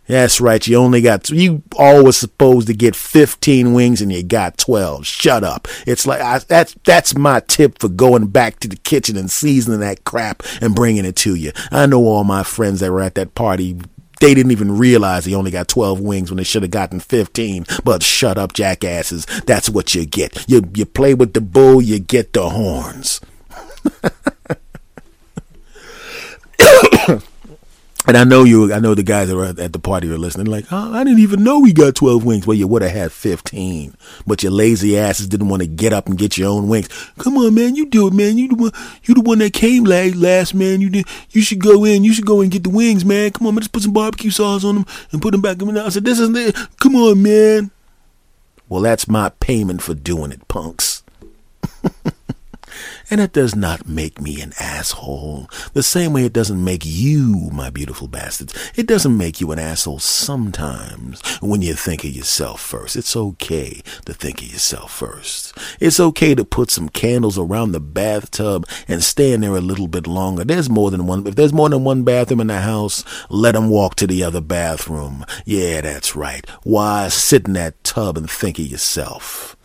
[0.10, 0.66] That's right.
[0.66, 5.06] You only got, you always supposed to get 15 wings and you got 12.
[5.06, 5.68] Shut up.
[5.86, 9.82] It's like, I, that's, that's my tip for going back to the kitchen and seasoning
[9.82, 11.52] that crap and bringing it to you.
[11.72, 13.78] I know all my friends that were at that party
[14.20, 17.66] they didn't even realize they only got 12 wings when they should have gotten 15.
[17.86, 19.26] But shut up, jackasses.
[19.46, 20.46] That's what you get.
[20.50, 23.22] You, you play with the bull, you get the horns.
[28.10, 30.48] And I know you, I know the guys that are at the party are listening,
[30.48, 32.48] like, oh, I didn't even know we got 12 wings.
[32.48, 33.94] Well, you would have had 15,
[34.26, 36.88] but your lazy asses didn't want to get up and get your own wings.
[37.20, 38.40] Come on, man, you do it, man.
[38.40, 38.72] You the one,
[39.04, 40.82] you the one that came last, last man.
[40.82, 43.30] You did, you should go in, you should go and get the wings, man.
[43.30, 45.78] Come on, man, just put some barbecue sauce on them and put them back in.
[45.78, 47.70] I said, this is, come on, man.
[48.70, 50.99] Well, that's my payment for doing it, punks.
[53.12, 55.50] And it does not make me an asshole.
[55.74, 58.54] The same way it doesn't make you, my beautiful bastards.
[58.76, 62.96] It doesn't make you an asshole sometimes when you think of yourself first.
[62.96, 65.58] It's okay to think of yourself first.
[65.80, 69.88] It's okay to put some candles around the bathtub and stay in there a little
[69.88, 70.44] bit longer.
[70.44, 71.26] There's more than one.
[71.26, 74.42] If there's more than one bathroom in the house, let them walk to the other
[74.42, 75.26] bathroom.
[75.46, 76.48] Yeah, that's right.
[76.64, 79.56] Why sit in that tub and think of yourself?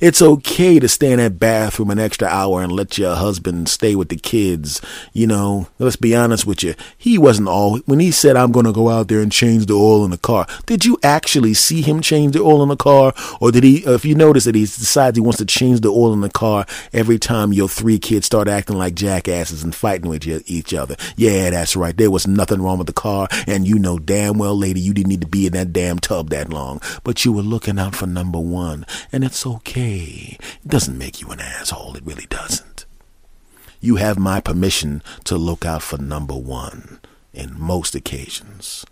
[0.00, 3.94] It's okay to stay in that bathroom an extra hour and let your husband stay
[3.94, 4.80] with the kids.
[5.12, 6.74] You know, let's be honest with you.
[6.96, 9.74] He wasn't all, when he said, I'm going to go out there and change the
[9.74, 13.14] oil in the car, did you actually see him change the oil in the car?
[13.40, 15.88] Or did he, uh, if you notice that he decides he wants to change the
[15.88, 20.08] oil in the car every time your three kids start acting like jackasses and fighting
[20.08, 20.96] with each other?
[21.16, 21.96] Yeah, that's right.
[21.96, 23.28] There was nothing wrong with the car.
[23.46, 26.30] And you know damn well, lady, you didn't need to be in that damn tub
[26.30, 26.80] that long.
[27.04, 28.84] But you were looking out for number one.
[29.12, 29.69] And it's okay.
[29.76, 31.96] It doesn't make you an asshole.
[31.96, 32.84] It really doesn't.
[33.80, 37.00] You have my permission to look out for number one
[37.32, 38.84] in most occasions.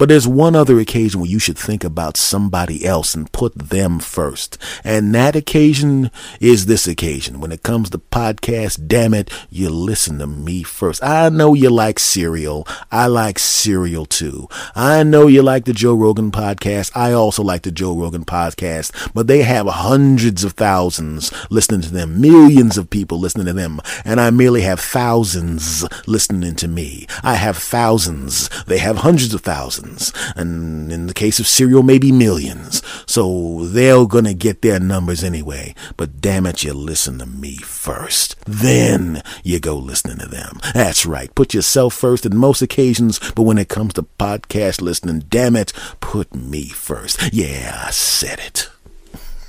[0.00, 3.98] But there's one other occasion where you should think about somebody else and put them
[3.98, 4.56] first.
[4.82, 6.10] And that occasion
[6.40, 7.38] is this occasion.
[7.38, 11.04] When it comes to podcasts, damn it, you listen to me first.
[11.04, 12.66] I know you like Serial.
[12.90, 14.48] I like Serial too.
[14.74, 16.96] I know you like the Joe Rogan podcast.
[16.96, 21.92] I also like the Joe Rogan podcast, but they have hundreds of thousands listening to
[21.92, 27.06] them, millions of people listening to them, and I merely have thousands listening to me.
[27.22, 28.48] I have thousands.
[28.64, 29.89] They have hundreds of thousands
[30.36, 32.82] and in the case of Serial, maybe millions.
[33.06, 35.74] So they're gonna get their numbers anyway.
[35.96, 38.36] But damn it, you listen to me first.
[38.46, 40.58] Then you go listening to them.
[40.74, 41.34] That's right.
[41.34, 45.72] Put yourself first in most occasions, but when it comes to podcast listening, damn it,
[46.00, 47.32] put me first.
[47.32, 48.68] Yeah, I said it.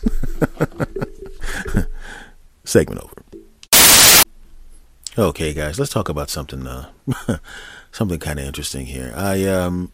[2.63, 3.13] Segment over.
[5.17, 6.65] Okay, guys, let's talk about something.
[6.65, 6.89] Uh,
[7.91, 9.11] something kind of interesting here.
[9.15, 9.91] I um,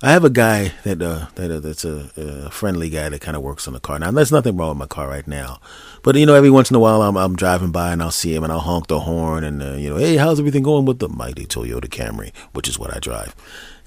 [0.00, 3.36] I have a guy that uh, that uh, that's a, a, friendly guy that kind
[3.36, 3.98] of works on the car.
[3.98, 5.60] Now, there's nothing wrong with my car right now,
[6.04, 8.32] but you know, every once in a while, I'm I'm driving by and I'll see
[8.32, 11.00] him and I'll honk the horn and uh, you know, hey, how's everything going with
[11.00, 13.34] the mighty Toyota Camry, which is what I drive.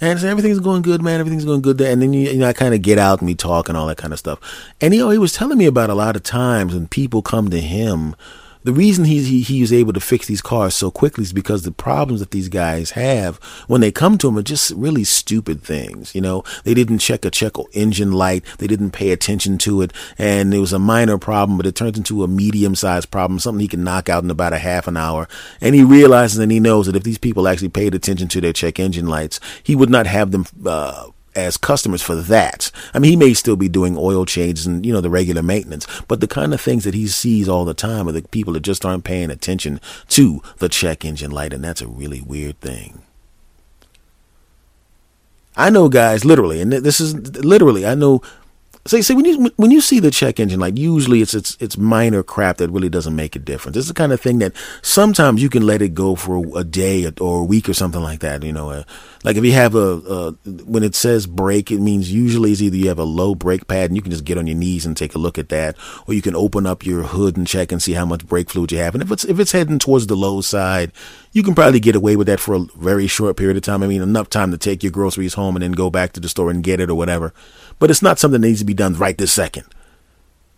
[0.01, 1.21] And so everything's going good, man.
[1.21, 1.93] Everything's going good there.
[1.93, 3.87] And then you, you know, I kind of get out and we talk and all
[3.87, 4.39] that kind of stuff.
[4.81, 7.49] And you know, he was telling me about a lot of times when people come
[7.51, 8.17] to him
[8.63, 11.63] the reason he, he he is able to fix these cars so quickly is because
[11.63, 15.61] the problems that these guys have when they come to him are just really stupid
[15.61, 16.13] things.
[16.13, 19.91] You know, they didn't check a check engine light, they didn't pay attention to it,
[20.17, 23.59] and it was a minor problem, but it turns into a medium sized problem, something
[23.61, 25.27] he can knock out in about a half an hour.
[25.59, 28.53] And he realizes and he knows that if these people actually paid attention to their
[28.53, 30.45] check engine lights, he would not have them.
[30.65, 32.71] Uh, as customers for that.
[32.93, 35.87] I mean, he may still be doing oil changes and, you know, the regular maintenance,
[36.07, 38.61] but the kind of things that he sees all the time are the people that
[38.61, 41.53] just aren't paying attention to the check engine light.
[41.53, 43.01] And that's a really weird thing.
[45.55, 47.13] I know guys literally, and this is
[47.43, 48.21] literally, I know
[48.87, 51.77] See, see when you when you see the check engine, like usually it's it's it's
[51.77, 53.77] minor crap that really doesn't make a difference.
[53.77, 57.05] It's the kind of thing that sometimes you can let it go for a day
[57.21, 58.41] or a week or something like that.
[58.41, 58.83] You know, uh,
[59.23, 60.31] like if you have a,
[60.65, 63.89] when it says break, it means usually it's either you have a low brake pad
[63.89, 65.75] and you can just get on your knees and take a look at that,
[66.07, 68.71] or you can open up your hood and check and see how much brake fluid
[68.71, 68.95] you have.
[68.95, 70.91] And if it's if it's heading towards the low side,
[71.31, 73.83] you can probably get away with that for a very short period of time.
[73.83, 76.29] I mean, enough time to take your groceries home and then go back to the
[76.29, 77.33] store and get it or whatever.
[77.79, 79.65] But it's not something that needs to be done right this second.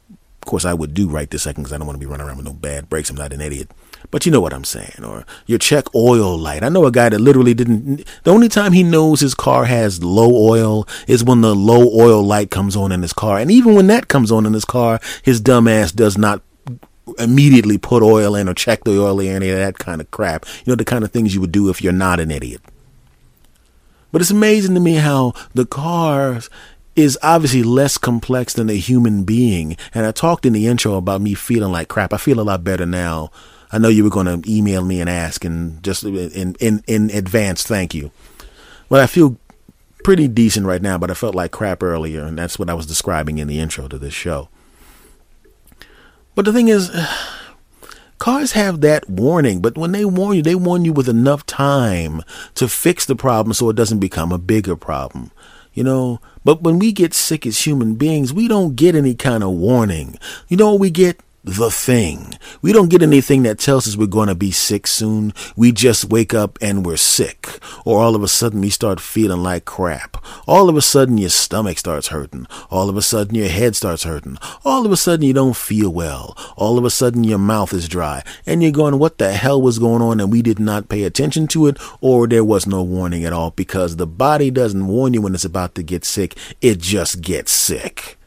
[0.10, 2.28] Of course, I would do right this second because I don't want to be running
[2.28, 3.10] around with no bad brakes.
[3.10, 3.72] I'm not an idiot.
[4.12, 5.04] But you know what I'm saying.
[5.04, 6.64] Or your check oil light.
[6.64, 8.06] I know a guy that literally didn't.
[8.24, 12.22] The only time he knows his car has low oil is when the low oil
[12.24, 13.38] light comes on in his car.
[13.38, 16.42] And even when that comes on in his car, his dumb ass does not
[17.20, 20.46] immediately put oil in or check the oil in, any of that kind of crap.
[20.66, 22.62] You know, the kind of things you would do if you're not an idiot.
[24.12, 26.50] But it's amazing to me how the cars
[26.96, 29.76] is obviously less complex than a human being.
[29.94, 32.14] And I talked in the intro about me feeling like crap.
[32.14, 33.32] I feel a lot better now.
[33.74, 37.10] I know you were going to email me and ask, and just in, in, in
[37.10, 38.12] advance, thank you.
[38.88, 39.38] Well, I feel
[40.04, 42.86] pretty decent right now, but I felt like crap earlier, and that's what I was
[42.86, 44.50] describing in the intro to this show.
[46.36, 46.92] But the thing is,
[48.20, 52.22] Cars have that warning, but when they warn you, they warn you with enough time
[52.54, 55.32] to fix the problem so it doesn't become a bigger problem.
[55.74, 59.44] You know, but when we get sick as human beings, we don't get any kind
[59.44, 60.20] of warning.
[60.48, 62.34] You know, we get the thing.
[62.62, 65.34] We don't get anything that tells us we're going to be sick soon.
[65.58, 67.60] We just wake up and we're sick.
[67.84, 70.24] Or all of a sudden we start feeling like crap.
[70.48, 72.48] All of a sudden your stomach starts hurting.
[72.72, 74.38] All of a sudden your head starts hurting.
[74.64, 76.38] All of a sudden you don't feel well.
[76.56, 78.24] All of a sudden your mouth is dry.
[78.46, 80.22] And you're going, what the hell was going on?
[80.22, 83.52] And we did not pay attention to it or there was no warning at all
[83.52, 86.38] because the body doesn't warn you when it's about to get sick.
[86.62, 88.18] It just gets sick.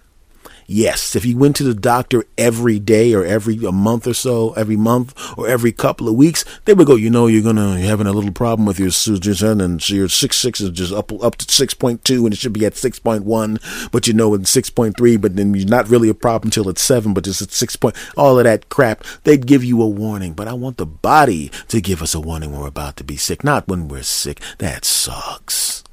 [0.66, 4.52] Yes, if you went to the doctor every day or every a month or so,
[4.54, 7.88] every month or every couple of weeks, they would go, you know, you're gonna you're
[7.88, 11.36] having a little problem with your susan and your six six is just up up
[11.36, 13.58] to six point two and it should be at six point one,
[13.92, 16.68] but you know it's six point three, but then you're not really a problem until
[16.68, 19.04] it's seven, but it's at six point all of that crap.
[19.22, 22.50] They'd give you a warning, but I want the body to give us a warning
[22.50, 24.40] when we're about to be sick, not when we're sick.
[24.58, 25.85] That sucks.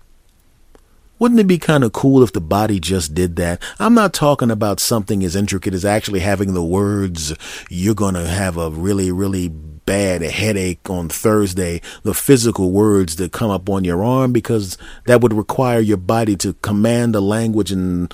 [1.23, 3.63] Wouldn't it be kind of cool if the body just did that?
[3.79, 7.33] I'm not talking about something as intricate as actually having the words,
[7.69, 13.31] you're going to have a really, really bad headache on Thursday, the physical words that
[13.31, 17.71] come up on your arm, because that would require your body to command the language
[17.71, 18.13] and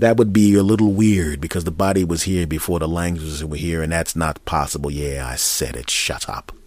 [0.00, 3.54] that would be a little weird because the body was here before the languages were
[3.54, 4.90] here, and that's not possible.
[4.90, 5.90] Yeah, I said it.
[5.90, 6.57] Shut up.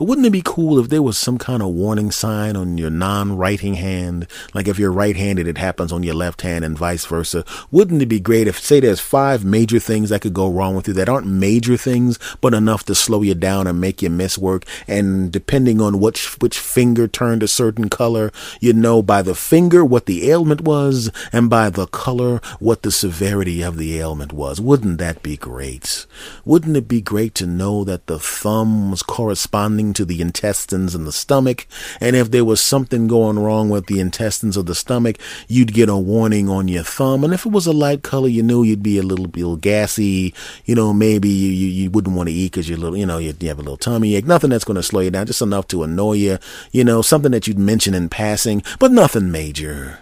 [0.00, 2.88] But wouldn't it be cool if there was some kind of warning sign on your
[2.88, 4.26] non-writing hand?
[4.54, 7.44] Like if you're right-handed, it happens on your left hand and vice versa.
[7.70, 10.88] Wouldn't it be great if, say, there's five major things that could go wrong with
[10.88, 14.38] you that aren't major things, but enough to slow you down and make you miss
[14.38, 14.64] work?
[14.88, 19.84] And depending on which, which finger turned a certain color, you know by the finger
[19.84, 24.62] what the ailment was and by the color what the severity of the ailment was.
[24.62, 26.06] Wouldn't that be great?
[26.46, 31.06] Wouldn't it be great to know that the thumb was corresponding to the intestines and
[31.06, 31.66] the stomach.
[32.00, 35.88] And if there was something going wrong with the intestines or the stomach, you'd get
[35.88, 37.24] a warning on your thumb.
[37.24, 40.34] And if it was a light color, you knew you'd be a little, little gassy.
[40.64, 43.18] You know, maybe you, you, you wouldn't want to eat because you're little, you know,
[43.18, 44.26] you, you have a little tummy ache.
[44.26, 46.38] Nothing that's going to slow you down, just enough to annoy you.
[46.72, 50.00] You know, something that you'd mention in passing, but nothing major.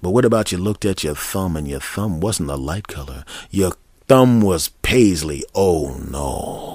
[0.00, 3.24] But what about you looked at your thumb and your thumb wasn't a light color?
[3.50, 3.72] Your
[4.06, 5.44] thumb was paisley.
[5.54, 6.67] Oh no.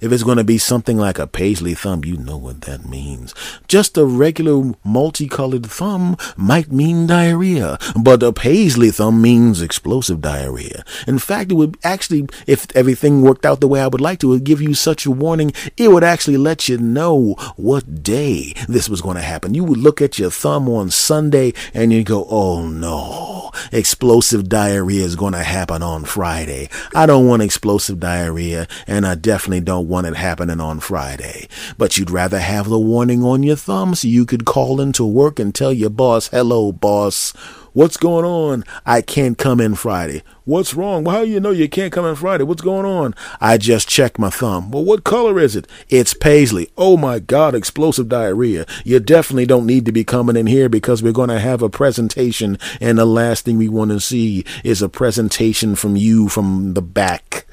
[0.00, 3.34] If it's going to be something like a paisley thumb, you know what that means.
[3.68, 10.84] Just a regular multicolored thumb might mean diarrhea, but a paisley thumb means explosive diarrhea.
[11.06, 14.28] In fact, it would actually, if everything worked out the way I would like to,
[14.28, 15.52] it would give you such a warning.
[15.76, 19.54] It would actually let you know what day this was going to happen.
[19.54, 25.04] You would look at your thumb on Sunday and you'd go, oh no, explosive diarrhea
[25.04, 26.68] is going to happen on Friday.
[26.94, 31.48] I don't want explosive diarrhea and I definitely don't want it happening on Friday.
[31.78, 35.38] But you'd rather have the warning on your thumb so you could call into work
[35.38, 37.32] and tell your boss, hello, boss.
[37.76, 38.64] What's going on?
[38.86, 40.22] I can't come in Friday.
[40.46, 41.04] What's wrong?
[41.04, 42.42] Well, how do you know you can't come in Friday?
[42.42, 43.14] What's going on?
[43.38, 44.70] I just checked my thumb.
[44.70, 45.68] Well, what color is it?
[45.90, 46.70] It's paisley.
[46.78, 48.64] Oh my God, explosive diarrhea.
[48.82, 51.68] You definitely don't need to be coming in here because we're going to have a
[51.68, 56.72] presentation and the last thing we want to see is a presentation from you from
[56.72, 57.44] the back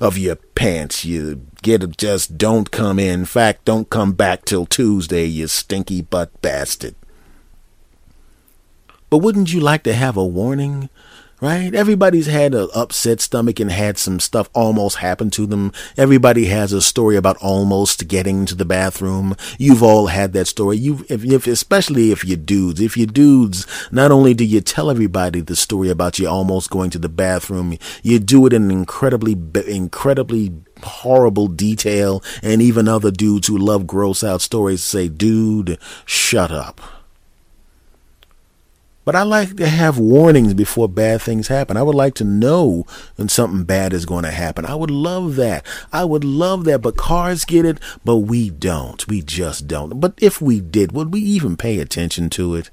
[0.00, 1.04] of your pants.
[1.04, 3.22] You get just don't come in.
[3.22, 6.94] In fact, don't come back till Tuesday, you stinky butt bastard.
[9.12, 10.88] But wouldn't you like to have a warning?
[11.38, 11.74] Right?
[11.74, 15.72] Everybody's had an upset stomach and had some stuff almost happen to them.
[15.98, 19.36] Everybody has a story about almost getting to the bathroom.
[19.58, 20.78] You've all had that story.
[20.78, 22.80] You, if, if, especially if you're dudes.
[22.80, 26.88] If you're dudes, not only do you tell everybody the story about you almost going
[26.88, 32.22] to the bathroom, you do it in incredibly, incredibly horrible detail.
[32.42, 36.80] And even other dudes who love gross out stories say, dude, shut up.
[39.04, 41.76] But I like to have warnings before bad things happen.
[41.76, 42.86] I would like to know
[43.16, 44.64] when something bad is going to happen.
[44.64, 45.66] I would love that.
[45.92, 46.82] I would love that.
[46.82, 49.06] But cars get it, but we don't.
[49.08, 50.00] We just don't.
[50.00, 52.70] But if we did, would we even pay attention to it?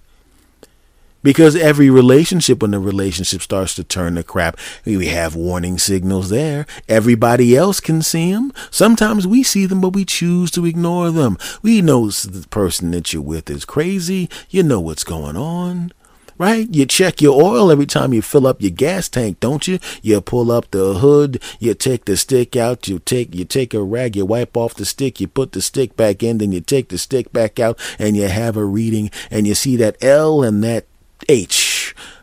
[1.22, 6.30] Because every relationship, when the relationship starts to turn to crap, we have warning signals
[6.30, 6.66] there.
[6.88, 8.54] Everybody else can see them.
[8.72, 11.38] Sometimes we see them, but we choose to ignore them.
[11.62, 14.30] We know the person that you're with is crazy.
[14.50, 15.92] You know what's going on
[16.40, 16.68] right?
[16.74, 19.78] You check your oil every time you fill up your gas tank, don't you?
[20.02, 23.84] You pull up the hood, you take the stick out, you take you take a
[23.84, 26.90] rag, you wipe off the stick, you put the stick back in, then you take
[26.90, 30.64] the stick back out and you have a reading and you see that L and
[30.64, 30.88] that
[31.28, 31.69] H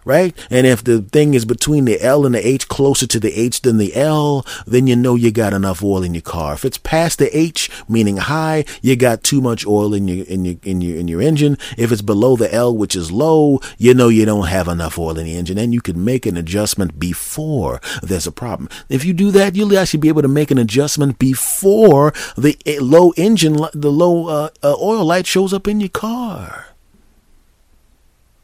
[0.04, 0.36] right?
[0.50, 3.62] And if the thing is between the L and the H, closer to the H
[3.62, 6.54] than the L, then you know you got enough oil in your car.
[6.54, 10.44] If it's past the H, meaning high, you got too much oil in your in
[10.44, 11.58] your in your in your engine.
[11.76, 15.18] If it's below the L, which is low, you know you don't have enough oil
[15.18, 18.68] in the engine, and you can make an adjustment before there's a problem.
[18.88, 22.78] If you do that, you'll actually be able to make an adjustment before the eh,
[22.80, 26.75] low engine, the low uh, uh, oil light shows up in your car.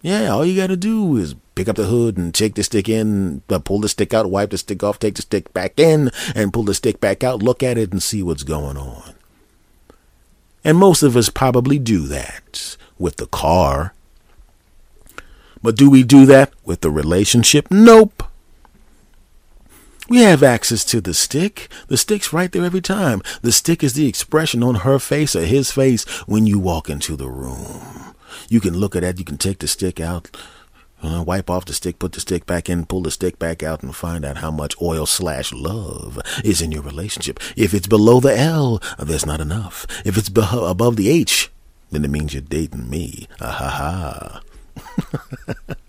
[0.02, 2.88] Yeah, all you got to do is pick up the hood and take the stick
[2.88, 6.10] in, uh, pull the stick out, wipe the stick off, take the stick back in,
[6.34, 9.14] and pull the stick back out, look at it, and see what's going on.
[10.64, 13.94] And most of us probably do that with the car.
[15.62, 17.68] But do we do that with the relationship?
[17.70, 18.24] Nope.
[20.08, 21.68] We have access to the stick.
[21.86, 23.22] The stick's right there every time.
[23.42, 27.16] The stick is the expression on her face or his face when you walk into
[27.16, 28.11] the room.
[28.48, 29.18] You can look at that.
[29.18, 30.30] You can take the stick out,
[31.02, 33.82] uh, wipe off the stick, put the stick back in, pull the stick back out,
[33.82, 37.40] and find out how much oil slash love is in your relationship.
[37.56, 39.86] If it's below the L, there's not enough.
[40.04, 41.50] If it's be- above the H,
[41.90, 43.28] then it means you're dating me.
[43.40, 44.42] Ah ha
[44.76, 45.74] ha.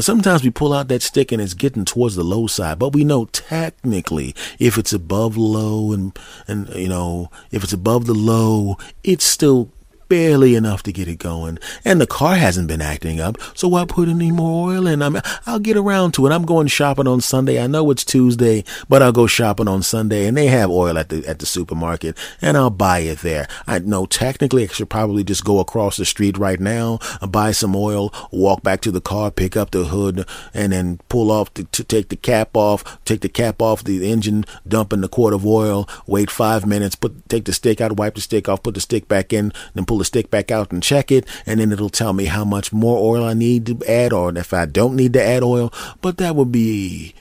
[0.00, 2.78] But sometimes we pull out that stick and it's getting towards the low side.
[2.78, 6.18] But we know technically if it's above low and
[6.48, 9.70] and you know if it's above the low, it's still
[10.10, 11.58] barely enough to get it going.
[11.84, 15.00] And the car hasn't been acting up, so why put any more oil in?
[15.00, 16.32] I mean, I'll get around to it.
[16.32, 17.62] I'm going shopping on Sunday.
[17.62, 21.08] I know it's Tuesday, but I'll go shopping on Sunday, and they have oil at
[21.08, 23.46] the at the supermarket, and I'll buy it there.
[23.66, 27.76] I know technically I should probably just go across the street right now, buy some
[27.76, 31.64] oil, walk back to the car, pick up the hood, and then pull off to,
[31.64, 35.32] to take the cap off, take the cap off the engine, dump in the quart
[35.32, 38.74] of oil, wait five minutes, put take the stick out, wipe the stick off, put
[38.74, 41.70] the stick back in, then pull the stick back out and check it, and then
[41.70, 44.96] it'll tell me how much more oil I need to add, or if I don't
[44.96, 45.72] need to add oil.
[46.00, 47.14] But that would be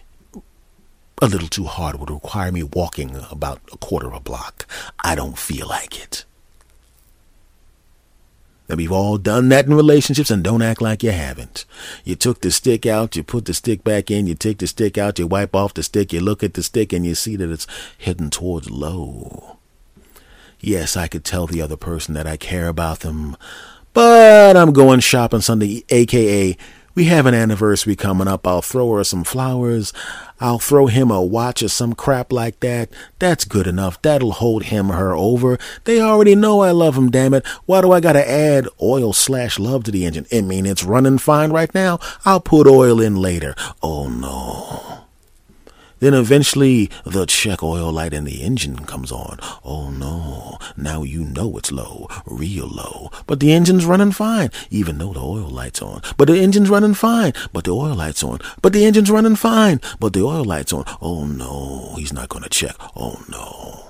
[1.22, 1.96] a little too hard.
[1.96, 4.66] It would require me walking about a quarter of a block.
[5.04, 6.26] I don't feel like it.
[8.70, 11.66] Now, we've all done that in relationships and don't act like you haven't.
[12.04, 14.96] You took the stick out, you put the stick back in, you take the stick
[14.96, 17.50] out, you wipe off the stick, you look at the stick and you see that
[17.50, 17.66] it's
[17.98, 19.59] heading towards low.
[20.60, 23.38] Yes, I could tell the other person that I care about them,
[23.94, 26.58] but I'm going shopping Sunday, aka
[27.00, 28.46] we have an anniversary coming up.
[28.46, 29.94] I'll throw her some flowers.
[30.42, 32.90] I'll throw him a watch or some crap like that.
[33.20, 34.02] That's good enough.
[34.02, 35.58] That'll hold him or her over.
[35.86, 37.48] They already know I love him, damn it.
[37.66, 40.26] Why do I gotta add oil slash love to the engine?
[40.30, 42.00] I mean, it's running fine right now.
[42.26, 43.56] I'll put oil in later.
[43.82, 44.99] Oh no.
[46.00, 49.40] Then eventually the check oil light in the engine comes on.
[49.64, 53.10] Oh no, now you know it's low, real low.
[53.28, 56.02] But the engine's running fine, even though the oil light's on.
[56.18, 58.40] But the engine's running fine, but the oil light's on.
[58.62, 60.86] But the engine's running fine, but the oil light's on.
[61.02, 62.76] Oh no, he's not gonna check.
[62.96, 63.89] Oh no.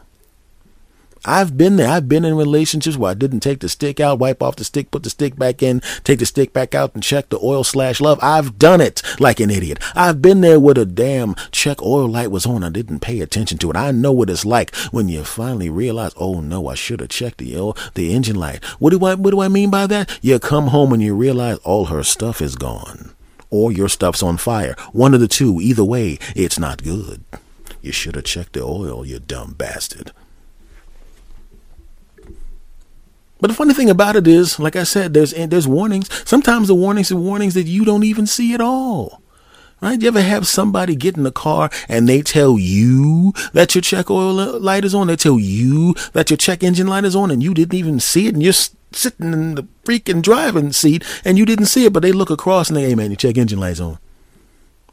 [1.26, 1.90] I've been there.
[1.90, 4.92] I've been in relationships where I didn't take the stick out, wipe off the stick,
[4.92, 8.00] put the stick back in, take the stick back out and check the oil slash
[8.00, 8.20] love.
[8.22, 9.80] I've done it like an idiot.
[9.96, 12.64] I've been there with a damn check oil light was on.
[12.64, 13.76] I didn't pay attention to it.
[13.76, 17.40] I know what it's like when you finally realize, oh no, I should have checked
[17.40, 18.64] the oil, the engine light.
[18.80, 20.20] What do I, what do I mean by that?
[20.22, 23.14] You come home and you realize all her stuff is gone
[23.50, 24.76] or your stuff's on fire.
[24.92, 25.60] One of the two.
[25.60, 27.24] Either way, it's not good.
[27.82, 30.12] You should have checked the oil, you dumb bastard.
[33.40, 36.10] But the funny thing about it is, like I said, there's there's warnings.
[36.28, 39.22] Sometimes the warnings are warnings that you don't even see at all.
[39.82, 40.02] Right?
[40.02, 44.10] You ever have somebody get in the car and they tell you that your check
[44.12, 45.08] oil light is on?
[45.08, 48.28] They tell you that your check engine light is on and you didn't even see
[48.28, 52.02] it and you're sitting in the freaking driving seat and you didn't see it, but
[52.02, 54.00] they look across and they, hey man, your check engine light's on.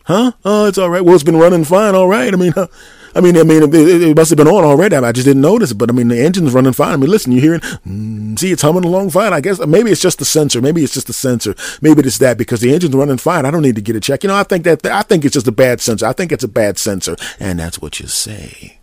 [0.05, 0.33] Huh?
[0.45, 1.05] Oh, it's all right.
[1.05, 1.97] Well, it's been running fine.
[1.97, 2.33] All right.
[2.33, 2.69] I mean, huh?
[3.17, 4.95] I mean, I mean, it, it, must have been on already.
[4.95, 5.79] I just didn't notice it.
[5.79, 6.93] But I mean, the engine's running fine.
[6.93, 7.61] I mean, listen, you're hearing?
[7.61, 9.33] Mm, see, it's humming along fine.
[9.33, 10.61] I guess maybe it's just the sensor.
[10.61, 11.55] Maybe it's just the sensor.
[11.81, 13.47] Maybe it's that because the engine's running fine.
[13.47, 14.23] I don't need to get a check.
[14.23, 16.05] You know, I think that I think it's just a bad sensor.
[16.05, 18.79] I think it's a bad sensor, and that's what you say.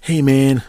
[0.00, 0.62] Hey, man,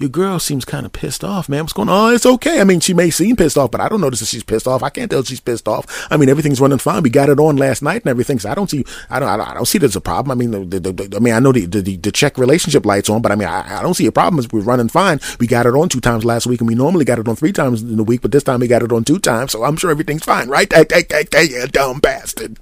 [0.00, 1.62] your girl seems kind of pissed off, man.
[1.62, 2.10] What's going on?
[2.10, 2.62] Oh, it's okay.
[2.62, 4.82] I mean, she may seem pissed off, but I don't notice that she's pissed off.
[4.82, 6.08] I can't tell she's pissed off.
[6.10, 7.02] I mean, everything's running fine.
[7.02, 8.38] We got it on last night and everything.
[8.38, 10.30] So I don't see, I don't, I don't, I don't see there's a problem.
[10.30, 13.10] I mean, the, the, the, I mean, I know the, the, the check relationship lights
[13.10, 14.38] on, but I mean, I, I don't see a problem.
[14.38, 15.20] As we're running fine.
[15.38, 17.52] We got it on two times last week and we normally got it on three
[17.52, 19.52] times in the week, but this time we got it on two times.
[19.52, 20.72] So I'm sure everything's fine, right?
[20.72, 22.58] Hey, hey, hey, hey, you dumb bastard.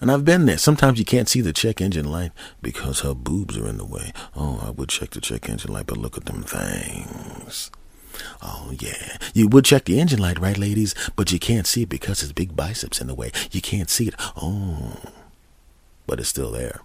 [0.00, 0.56] And I've been there.
[0.56, 2.32] Sometimes you can't see the check engine light
[2.62, 4.12] because her boobs are in the way.
[4.34, 7.70] Oh, I would check the check engine light, but look at them things.
[8.42, 9.18] Oh, yeah.
[9.34, 10.94] You would check the engine light, right, ladies?
[11.16, 13.30] But you can't see it because his big biceps in the way.
[13.50, 14.14] You can't see it.
[14.36, 14.96] Oh.
[16.06, 16.80] But it's still there.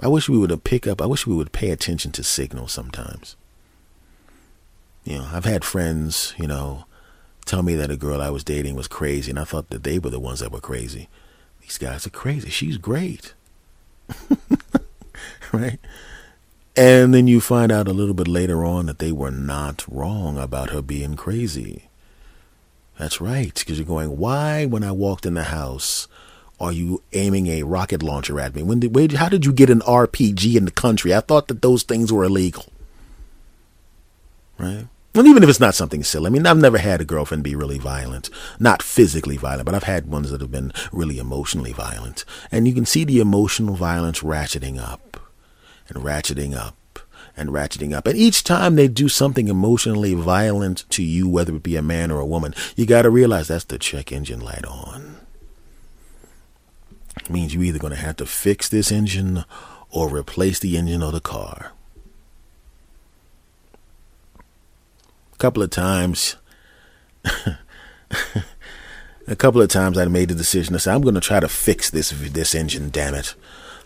[0.00, 3.36] I wish we would pick up, I wish we would pay attention to signals sometimes.
[5.04, 6.84] You know, I've had friends, you know,
[7.48, 9.98] tell me that a girl I was dating was crazy, and I thought that they
[9.98, 11.08] were the ones that were crazy.
[11.62, 12.50] These guys are crazy.
[12.50, 13.34] She's great.
[15.52, 15.78] right?
[16.76, 20.38] And then you find out a little bit later on that they were not wrong
[20.38, 21.88] about her being crazy.
[22.98, 26.06] That's right, because you're going, why, when I walked in the house,
[26.60, 28.62] are you aiming a rocket launcher at me?
[28.62, 31.14] When did, where, how did you get an RPG in the country?
[31.14, 32.66] I thought that those things were illegal.
[34.58, 34.86] Right?
[35.18, 37.56] And even if it's not something silly, I mean, I've never had a girlfriend be
[37.56, 38.30] really violent.
[38.58, 42.24] Not physically violent, but I've had ones that have been really emotionally violent.
[42.52, 45.20] And you can see the emotional violence ratcheting up
[45.88, 46.76] and ratcheting up
[47.36, 48.06] and ratcheting up.
[48.06, 52.10] And each time they do something emotionally violent to you, whether it be a man
[52.10, 55.16] or a woman, you got to realize that's the check engine light on
[57.30, 59.44] means you're either going to have to fix this engine
[59.90, 61.72] or replace the engine of the car.
[65.38, 66.36] Couple of times,
[69.26, 71.48] a couple of times I made the decision to say, I'm going to try to
[71.48, 73.34] fix this, this engine, damn it.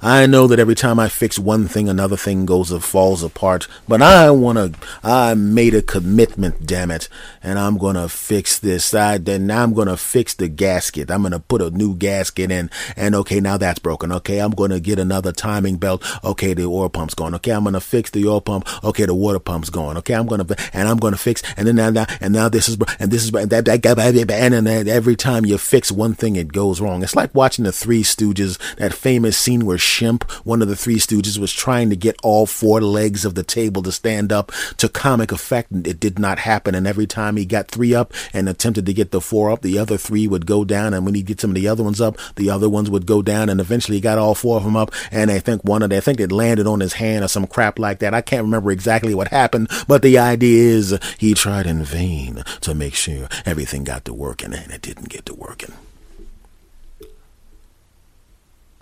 [0.04, 3.68] I know that every time I fix one thing, another thing goes and falls apart.
[3.86, 4.88] But I want to.
[5.04, 7.08] I made a commitment, damn it,
[7.40, 8.92] and I'm gonna fix this.
[8.94, 11.08] I then I'm gonna fix the gasket.
[11.08, 12.68] I'm gonna put a new gasket in.
[12.96, 14.10] And okay, now that's broken.
[14.10, 16.04] Okay, I'm gonna get another timing belt.
[16.24, 17.34] Okay, the oil pump's gone.
[17.36, 18.66] Okay, I'm gonna fix the oil pump.
[18.82, 19.96] Okay, the water pump's gone.
[19.98, 21.44] Okay, I'm gonna and I'm gonna fix.
[21.56, 24.88] And then now, and now this is and this is and that that and then
[24.88, 27.04] every time you fix one thing, it goes wrong.
[27.04, 28.58] It's like watching the Three Stooges.
[28.76, 32.46] That famous scene where Shemp, one of the Three Stooges, was trying to get all
[32.46, 36.38] four legs of the table to stand up to comic effect, and it did not
[36.38, 36.74] happen.
[36.74, 39.78] And every time he got three up and attempted to get the four up, the
[39.78, 40.94] other three would go down.
[40.94, 43.20] And when he get some of the other ones up, the other ones would go
[43.20, 43.48] down.
[43.48, 44.92] And eventually he got all four of them up.
[45.10, 47.46] And I think one of them, I think it landed on his hand or some
[47.46, 48.14] crap like that.
[48.14, 52.74] I can't remember exactly what happened, but the idea is he tried in vain to
[52.74, 55.74] make sure everything got to working, and it didn't get to working.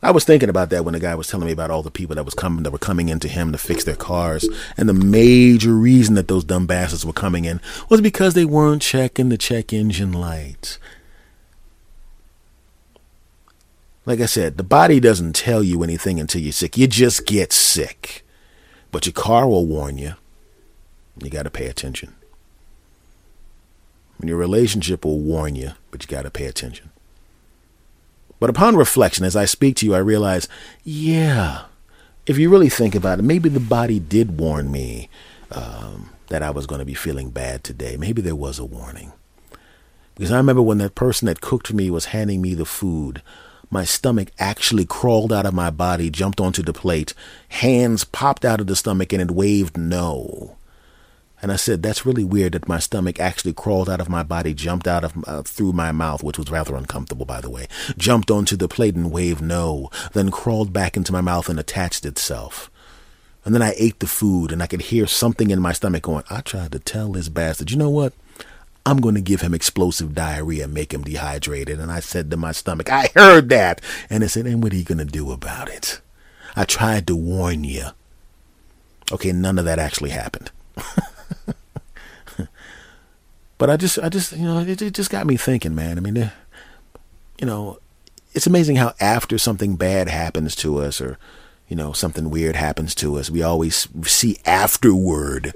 [0.02, 2.16] I was thinking about that when the guy was telling me about all the people
[2.16, 5.74] that was coming that were coming into him to fix their cars, and the major
[5.74, 9.72] reason that those dumb bastards were coming in was because they weren't checking the check
[9.72, 10.78] engine lights.
[14.06, 16.78] Like I said, the body doesn't tell you anything until you're sick.
[16.78, 18.24] You just get sick.
[18.90, 20.14] But your car will warn you.
[21.22, 22.14] You got to pay attention.
[24.18, 26.90] And your relationship will warn you, but you got to pay attention.
[28.40, 30.48] But upon reflection, as I speak to you, I realize,
[30.82, 31.64] yeah,
[32.26, 35.08] if you really think about it, maybe the body did warn me
[35.52, 37.96] um, that I was going to be feeling bad today.
[37.96, 39.12] Maybe there was a warning.
[40.14, 43.22] Because I remember when that person that cooked for me was handing me the food,
[43.70, 47.14] my stomach actually crawled out of my body, jumped onto the plate,
[47.48, 50.56] hands popped out of the stomach, and it waved no.
[51.42, 54.52] And I said, that's really weird that my stomach actually crawled out of my body,
[54.52, 57.66] jumped out of uh, through my mouth, which was rather uncomfortable, by the way,
[57.96, 62.04] jumped onto the plate and waved no, then crawled back into my mouth and attached
[62.04, 62.70] itself.
[63.44, 66.24] And then I ate the food and I could hear something in my stomach going,
[66.28, 68.12] I tried to tell this bastard, you know what?
[68.84, 71.78] I'm going to give him explosive diarrhea make him dehydrated.
[71.80, 73.80] And I said to my stomach, I heard that.
[74.08, 76.00] And it said, and what are you going to do about it?
[76.56, 77.86] I tried to warn you.
[79.12, 80.50] Okay, none of that actually happened.
[83.60, 85.98] But I just, I just, you know, it, it just got me thinking, man.
[85.98, 86.30] I mean, eh,
[87.38, 87.78] you know,
[88.32, 91.18] it's amazing how after something bad happens to us or,
[91.68, 95.52] you know, something weird happens to us, we always see afterward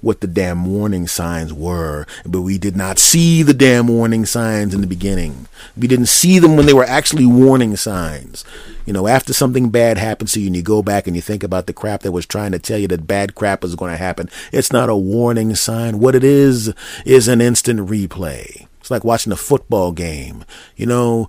[0.00, 4.74] what the damn warning signs were, but we did not see the damn warning signs
[4.74, 5.48] in the beginning.
[5.76, 8.44] We didn't see them when they were actually warning signs.
[8.86, 11.42] You know, after something bad happens to you and you go back and you think
[11.42, 13.98] about the crap that was trying to tell you that bad crap is going to
[13.98, 15.98] happen, it's not a warning sign.
[15.98, 16.72] What it is,
[17.04, 18.67] is an instant replay.
[18.88, 20.46] It's like watching a football game.
[20.74, 21.28] You know,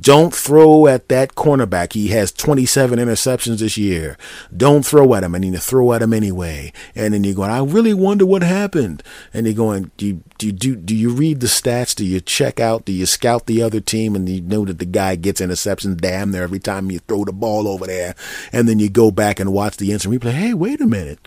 [0.00, 1.94] don't throw at that cornerback.
[1.94, 4.16] He has 27 interceptions this year.
[4.56, 5.34] Don't throw at him.
[5.34, 6.72] And you throw at him anyway.
[6.94, 9.02] And then you're going, I really wonder what happened.
[9.34, 11.96] And you're going, do you, do you, do, do you read the stats?
[11.96, 12.84] Do you check out?
[12.84, 14.14] Do you scout the other team?
[14.14, 17.32] And you know that the guy gets interceptions damn there every time you throw the
[17.32, 18.14] ball over there.
[18.52, 20.34] And then you go back and watch the instant replay.
[20.34, 21.18] Hey, wait a minute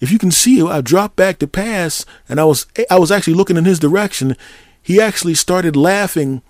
[0.00, 3.34] if you can see, I dropped back to pass, and I was I was actually
[3.34, 4.36] looking in his direction
[4.82, 6.42] he actually started laughing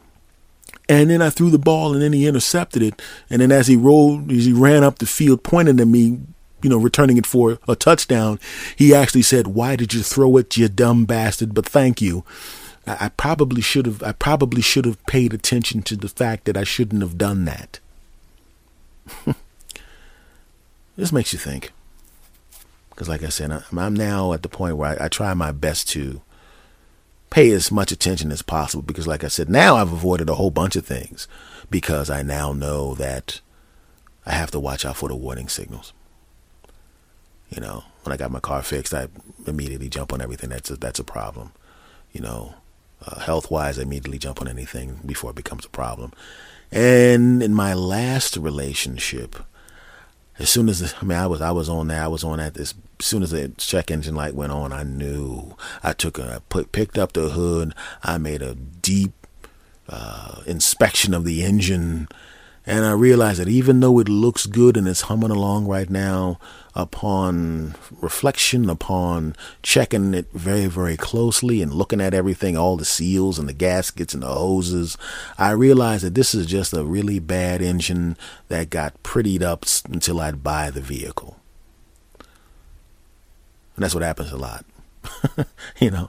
[0.88, 3.00] and then I threw the ball and then he intercepted it.
[3.30, 6.18] And then as he rolled, as he ran up the field, pointing to me
[6.62, 8.38] you know, returning it for a touchdown,
[8.76, 12.24] he actually said, "Why did you throw it, you dumb bastard?" But thank you.
[12.86, 14.02] I, probably should have.
[14.02, 17.78] I probably should have paid attention to the fact that I shouldn't have done that.
[20.96, 21.70] this makes you think.
[22.90, 25.52] Because, like I said, I'm, I'm now at the point where I, I try my
[25.52, 26.22] best to
[27.32, 28.82] pay as much attention as possible.
[28.82, 31.26] Because, like I said, now I've avoided a whole bunch of things
[31.70, 33.40] because I now know that
[34.26, 35.94] I have to watch out for the warning signals.
[37.48, 39.08] You know, when I got my car fixed, I
[39.46, 41.52] immediately jump on everything that's a, that's a problem.
[42.12, 42.54] You know,
[43.06, 46.12] uh, health wise, I immediately jump on anything before it becomes a problem.
[46.70, 49.36] And in my last relationship,
[50.38, 52.54] as soon as I mean, I was I was on there, I was on at
[52.54, 52.74] this.
[52.98, 55.56] As soon as the check engine light went on, I knew.
[55.82, 57.74] I took a put picked up the hood.
[58.02, 59.12] I made a deep
[59.88, 62.08] uh, inspection of the engine,
[62.64, 66.38] and I realized that even though it looks good and it's humming along right now,
[66.74, 73.38] upon reflection, upon checking it very, very closely and looking at everything, all the seals
[73.38, 74.96] and the gaskets and the hoses,
[75.38, 78.16] I realized that this is just a really bad engine
[78.48, 81.36] that got prettied up until I'd buy the vehicle.
[83.76, 84.64] And that's what happens a lot.
[85.80, 86.08] you know,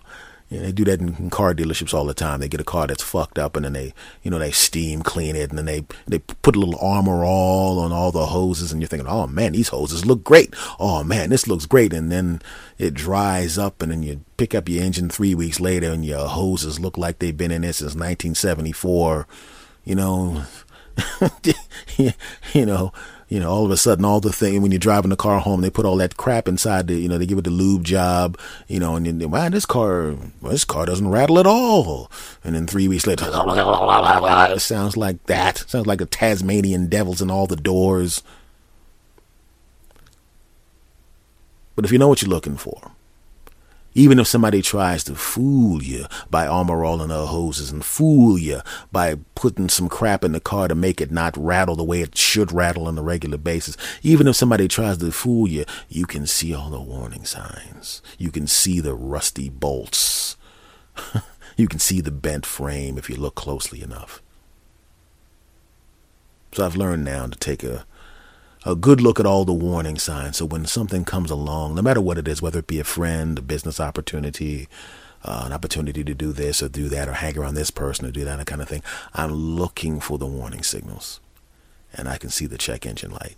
[0.54, 2.39] you know, they do that in, in, car dealerships all the time.
[2.39, 3.91] They get a car that's fucked up, and then they,
[4.22, 7.80] you know, they steam clean it, and then they they put a little armor all
[7.80, 10.54] on all the hoses, and you're thinking, oh man, these hoses look great.
[10.80, 12.39] Oh man, this looks great, and then
[12.78, 16.28] it dries up, and then you pick up your engine three weeks later, and your
[16.28, 19.28] hoses look like they've been in it since 1974.
[19.86, 20.43] You know,
[21.97, 22.93] you know,
[23.34, 25.62] you know, all of a sudden, all the thing when you're driving the car home,
[25.62, 28.38] they put all that crap inside the, you know, they give it the lube job,
[28.68, 32.12] you know, and then, wow, this car, well, this car doesn't rattle at all.
[32.44, 33.26] And then three weeks later,
[34.52, 35.58] it sounds like that.
[35.68, 38.22] sounds like a Tasmanian devils in all the doors.
[41.76, 42.92] But if you know what you're looking for,
[43.94, 48.62] even if somebody tries to fool you by armor rolling their hoses and fool you
[48.91, 52.18] by putting some crap in the car to make it not rattle the way it
[52.18, 56.26] should rattle on a regular basis, even if somebody tries to fool you, you can
[56.26, 58.02] see all the warning signs.
[58.18, 60.38] You can see the rusty bolts.
[61.58, 64.22] you can see the bent frame if you look closely enough.
[66.54, 67.86] So I've learned now to take a
[68.66, 70.38] a good look at all the warning signs.
[70.38, 73.38] So when something comes along, no matter what it is, whether it be a friend,
[73.38, 74.68] a business opportunity,
[75.24, 78.11] uh, an opportunity to do this or do that or hang around this person or
[78.11, 78.84] do that kind of thing,
[79.14, 81.20] I'm looking for the warning signals.
[81.93, 83.38] And I can see the check engine light.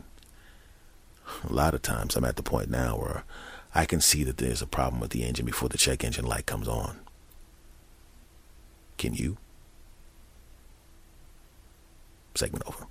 [1.49, 3.23] A lot of times I'm at the point now where
[3.73, 6.45] I can see that there's a problem with the engine before the check engine light
[6.45, 6.99] comes on.
[8.97, 9.37] Can you?
[12.35, 12.87] Segment over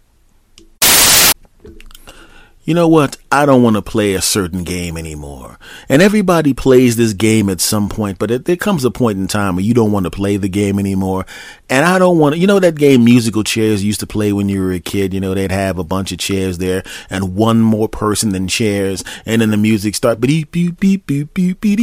[2.64, 3.18] you know what?
[3.30, 5.58] I don't want to play a certain game anymore.
[5.88, 9.26] And everybody plays this game at some point, but it, there comes a point in
[9.26, 11.26] time where you don't want to play the game anymore.
[11.68, 14.48] And I don't want to, you know, that game musical chairs used to play when
[14.48, 17.60] you were a kid, you know, they'd have a bunch of chairs there and one
[17.60, 19.04] more person than chairs.
[19.26, 21.76] And then the music start, beep, beep, beep, beep, beep, beep,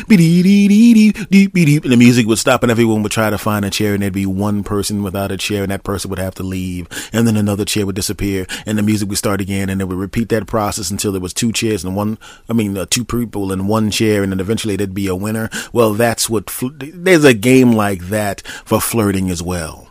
[0.08, 1.84] beep, beep, beep.
[1.84, 4.14] And the music would stop and everyone would try to find a chair and there'd
[4.14, 7.36] be one person without a chair and that person would have to leave and then
[7.36, 10.46] another chair would disappear and the music would start again and it would repeat that
[10.46, 13.90] process until there was two chairs and one, I mean, uh, two people in one
[13.90, 15.50] chair and then eventually there'd be a winner.
[15.72, 19.88] Well, that's what, fl- there's a game like that for flirting as well.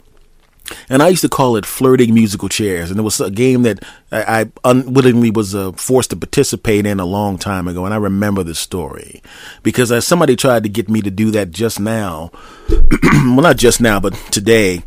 [0.89, 2.91] And I used to call it flirting musical chairs.
[2.91, 7.05] And it was a game that I, unwittingly was uh, forced to participate in a
[7.05, 7.85] long time ago.
[7.85, 9.23] And I remember the story
[9.65, 12.31] because uh, somebody tried to get me to do that just now.
[13.03, 14.85] well, not just now, but today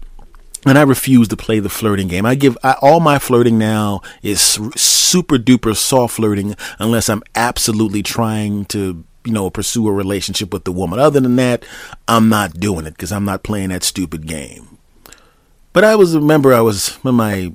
[0.66, 2.26] and I refuse to play the flirting game.
[2.26, 4.42] I give I, all my flirting now is
[4.76, 10.64] super duper soft flirting unless I'm absolutely trying to you know pursue a relationship with
[10.64, 11.00] the woman.
[11.00, 11.66] Other than that,
[12.08, 14.78] I'm not doing it because I'm not playing that stupid game.
[15.74, 17.54] But I was remember I was in my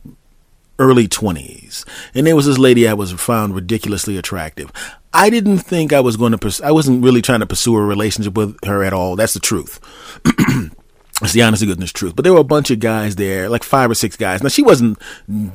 [0.78, 1.84] early 20s
[2.14, 4.72] and there was this lady I was found ridiculously attractive.
[5.12, 7.84] I didn't think I was going to pers- I wasn't really trying to pursue a
[7.84, 9.16] relationship with her at all.
[9.16, 9.80] That's the truth.
[11.22, 12.16] It's the honest to goodness truth.
[12.16, 14.42] But there were a bunch of guys there, like five or six guys.
[14.42, 14.98] Now she wasn't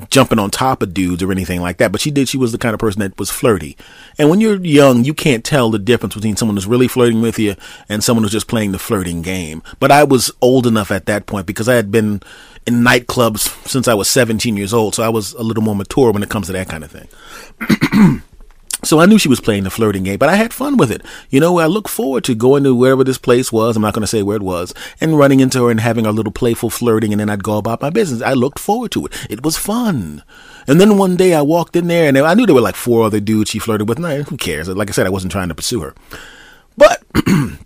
[0.10, 2.30] jumping on top of dudes or anything like that, but she did.
[2.30, 3.76] She was the kind of person that was flirty.
[4.20, 7.40] And when you're young, you can't tell the difference between someone who's really flirting with
[7.40, 7.56] you
[7.90, 9.64] and someone who's just playing the flirting game.
[9.80, 12.22] But I was old enough at that point because I had been
[12.68, 14.96] in nightclubs since I was 17 years old.
[14.96, 18.22] So I was a little more mature when it comes to that kind of thing.
[18.86, 21.02] So I knew she was playing the flirting game, but I had fun with it.
[21.32, 23.76] You know, I look forward to going to wherever this place was.
[23.76, 26.14] I'm not going to say where it was and running into her and having our
[26.14, 28.22] little playful flirting and then I'd go about my business.
[28.22, 29.28] I looked forward to it.
[29.28, 30.22] It was fun.
[30.68, 33.04] And then one day I walked in there and I knew there were like four
[33.04, 33.98] other dudes she flirted with.
[33.98, 34.70] Nah, who cares?
[34.70, 35.96] Like I said, I wasn't trying to pursue her.
[36.78, 37.04] But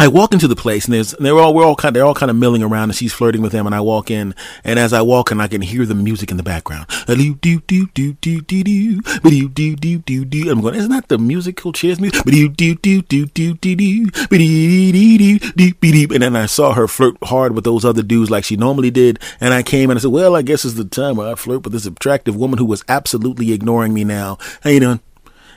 [0.00, 2.14] I walk into the place and there's and they're all we're all kind they're all
[2.14, 4.34] kind of milling around and she's flirting with them and I walk in
[4.64, 6.86] and as I walk in I can hear the music in the background.
[7.06, 10.50] Do do do do do do do do do do do do.
[10.50, 10.76] I'm going.
[10.76, 12.24] Isn't that the musical chairs music?
[12.24, 14.10] Do do do do do do do.
[14.30, 19.18] And then I saw her flirt hard with those other dudes like she normally did.
[19.38, 21.64] And I came and I said, well, I guess it's the time where I flirt
[21.64, 24.38] with this attractive woman who was absolutely ignoring me now.
[24.62, 25.00] How you doing?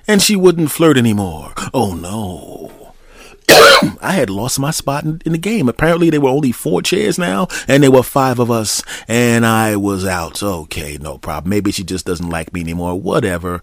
[0.05, 1.53] And she wouldn't flirt anymore.
[1.73, 2.82] Oh no.
[4.01, 5.67] I had lost my spot in, in, the game.
[5.67, 9.75] Apparently, there were only four chairs now, and there were five of us, and I
[9.75, 10.41] was out.
[10.41, 11.49] Okay, no problem.
[11.49, 12.99] Maybe she just doesn't like me anymore.
[12.99, 13.61] Whatever.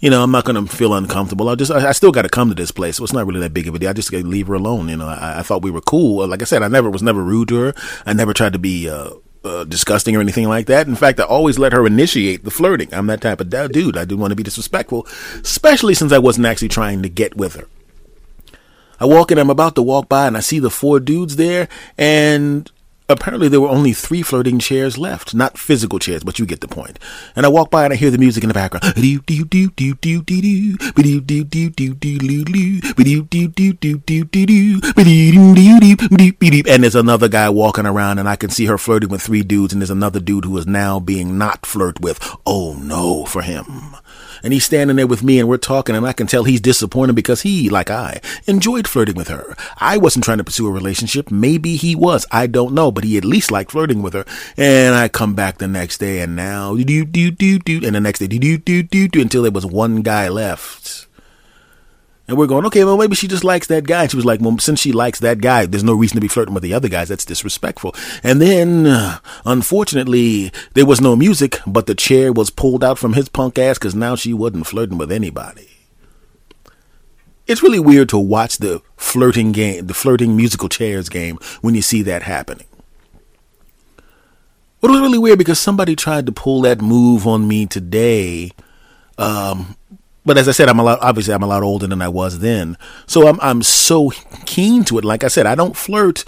[0.00, 1.48] You know, I'm not to feel uncomfortable.
[1.48, 2.96] I just, I, I still got to come to this place.
[2.96, 3.88] So it's not really that big of a deal.
[3.88, 4.88] I just got to leave her alone.
[4.88, 6.26] You know, I, I, thought we were cool.
[6.26, 7.74] Like I said, I never was never rude to her.
[8.04, 9.10] I never tried to be, uh,
[9.44, 10.86] uh, disgusting or anything like that.
[10.86, 12.92] In fact, I always let her initiate the flirting.
[12.92, 13.96] I'm that type of dude.
[13.96, 15.06] I didn't want to be disrespectful,
[15.42, 17.66] especially since I wasn't actually trying to get with her.
[19.02, 21.66] I walk in, I'm about to walk by, and I see the four dudes there,
[21.98, 22.70] and
[23.08, 25.34] apparently there were only three flirting chairs left.
[25.34, 27.00] Not physical chairs, but you get the point.
[27.34, 28.84] And I walk by and I hear the music in the background.
[36.68, 39.72] And there's another guy walking around and I can see her flirting with three dudes
[39.72, 42.20] and there's another dude who is now being not flirt with.
[42.46, 43.96] Oh no for him
[44.42, 47.14] and he's standing there with me and we're talking and I can tell he's disappointed
[47.14, 49.56] because he, like I, enjoyed flirting with her.
[49.78, 51.30] I wasn't trying to pursue a relationship.
[51.30, 52.26] Maybe he was.
[52.30, 54.24] I don't know, but he at least liked flirting with her.
[54.56, 58.00] And I come back the next day and now do do do do and the
[58.00, 61.06] next day do do do do do until there was one guy left.
[62.32, 64.04] And we're going, okay, well, maybe she just likes that guy.
[64.04, 66.28] And she was like, well, since she likes that guy, there's no reason to be
[66.28, 67.10] flirting with the other guys.
[67.10, 67.94] That's disrespectful.
[68.22, 73.12] And then, uh, unfortunately, there was no music, but the chair was pulled out from
[73.12, 75.68] his punk ass because now she wasn't flirting with anybody.
[77.46, 81.82] It's really weird to watch the flirting game, the flirting musical chairs game when you
[81.82, 82.66] see that happening.
[84.80, 88.52] It was really weird because somebody tried to pull that move on me today
[89.18, 89.76] um,
[90.24, 90.98] but as I said, I'm a lot.
[91.00, 94.10] Obviously, I'm a lot older than I was then, so I'm I'm so
[94.46, 95.04] keen to it.
[95.04, 96.24] Like I said, I don't flirt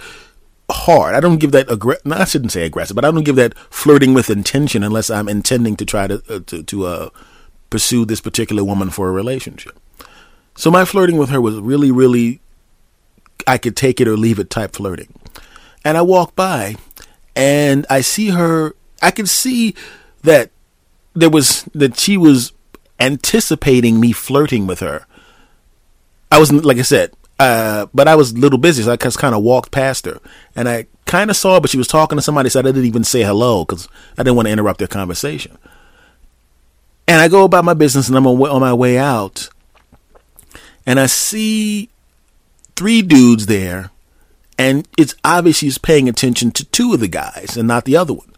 [0.69, 1.15] hard.
[1.15, 2.05] I don't give that aggressive.
[2.05, 5.29] No, I shouldn't say aggressive, but I don't give that flirting with intention unless I'm
[5.29, 7.09] intending to try to uh, to, to uh,
[7.69, 9.79] pursue this particular woman for a relationship.
[10.55, 12.39] So my flirting with her was really, really,
[13.45, 15.13] I could take it or leave it type flirting.
[15.83, 16.77] And I walk by,
[17.35, 18.73] and I see her.
[19.01, 19.75] I could see
[20.23, 20.49] that
[21.13, 22.53] there was that she was
[22.99, 25.05] anticipating me flirting with her.
[26.31, 29.19] I was like I said, uh, but I was a little busy, so I just
[29.19, 30.19] kind of walked past her,
[30.55, 32.85] and I kind of saw, her, but she was talking to somebody, so I didn't
[32.85, 33.87] even say hello because
[34.17, 35.57] I didn't want to interrupt their conversation.
[37.07, 39.49] And I go about my business, and I'm on my way out,
[40.85, 41.89] and I see
[42.75, 43.91] three dudes there,
[44.57, 48.13] and it's obvious she's paying attention to two of the guys and not the other
[48.13, 48.31] one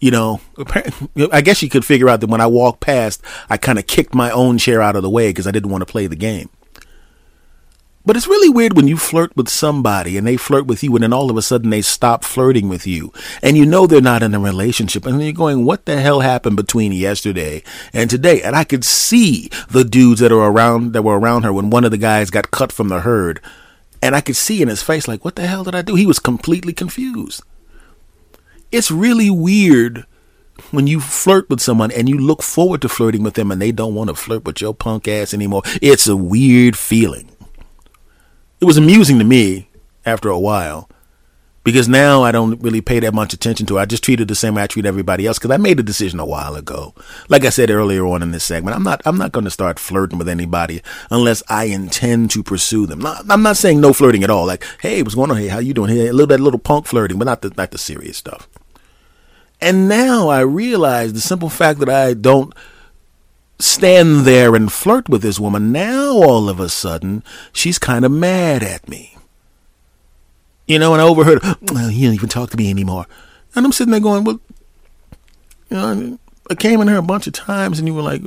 [0.00, 0.40] you know,
[1.32, 4.14] I guess you could figure out that when I walked past, I kind of kicked
[4.14, 6.50] my own chair out of the way because I didn't want to play the game.
[8.06, 11.02] But it's really weird when you flirt with somebody and they flirt with you and
[11.02, 14.22] then all of a sudden they stop flirting with you and you know they're not
[14.22, 18.40] in a relationship and you're going, what the hell happened between yesterday and today?
[18.40, 21.84] And I could see the dudes that are around, that were around her when one
[21.84, 23.42] of the guys got cut from the herd.
[24.00, 25.96] And I could see in his face, like, what the hell did I do?
[25.96, 27.42] He was completely confused
[28.72, 30.06] it's really weird
[30.70, 33.72] when you flirt with someone and you look forward to flirting with them and they
[33.72, 35.62] don't want to flirt with your punk ass anymore.
[35.80, 37.30] It's a weird feeling.
[38.60, 39.68] It was amusing to me
[40.04, 40.88] after a while
[41.68, 43.82] because now I don't really pay that much attention to it.
[43.82, 45.82] I just treat it the same way I treat everybody else because I made a
[45.82, 46.94] decision a while ago.
[47.28, 49.78] Like I said earlier on in this segment, I'm not I'm not going to start
[49.78, 53.04] flirting with anybody unless I intend to pursue them.
[53.04, 54.46] I'm not saying no flirting at all.
[54.46, 55.36] Like, hey, what's going on?
[55.36, 55.90] Hey, how you doing?
[55.90, 58.48] Hey, a little bit, little punk flirting, but not the not the serious stuff.
[59.60, 62.54] And now I realize the simple fact that I don't
[63.58, 68.10] stand there and flirt with this woman, now all of a sudden she's kind of
[68.10, 69.17] mad at me.
[70.68, 71.42] You know, and I overheard,
[71.72, 73.06] well, he don't even talk to me anymore.
[73.54, 74.38] And I'm sitting there going, well,
[75.70, 76.18] you know,
[76.50, 78.22] I came in here a bunch of times and you were like,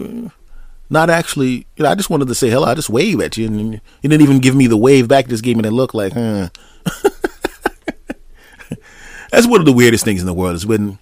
[0.90, 2.66] not actually, you know, I just wanted to say hello.
[2.66, 5.28] I just wave at you and you didn't even give me the wave back.
[5.28, 6.50] Just gave me that look like, huh.
[9.32, 10.98] That's one of the weirdest things in the world is when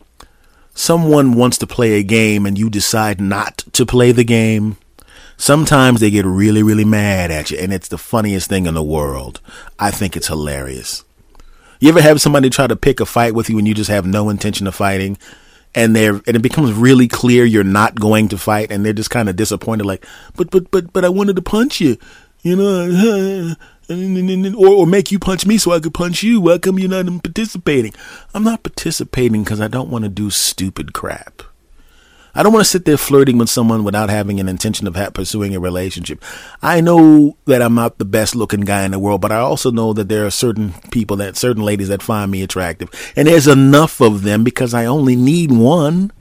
[0.75, 4.77] someone wants to play a game and you decide not to play the game.
[5.37, 8.83] Sometimes they get really, really mad at you, and it's the funniest thing in the
[8.83, 9.39] world.
[9.79, 11.05] I think it's hilarious.
[11.79, 14.05] You ever have somebody try to pick a fight with you and you just have
[14.05, 15.17] no intention of fighting?
[15.73, 19.11] And they're and it becomes really clear you're not going to fight and they're just
[19.11, 20.05] kind of disappointed like
[20.35, 21.97] but but but but I wanted to punch you
[22.41, 23.55] you know?
[23.91, 26.39] Or, or make you punch me so I could punch you.
[26.41, 27.91] Why come you're not participating?
[28.35, 31.41] I'm not participating because I don't want to do stupid crap
[32.35, 35.09] I don't want to sit there flirting with someone without having an intention of ha-
[35.09, 36.23] pursuing a relationship.
[36.61, 39.71] I know that I'm not the best looking guy in the world, but I also
[39.71, 42.89] know that there are certain people that certain ladies that find me attractive.
[43.15, 46.11] And there's enough of them because I only need one.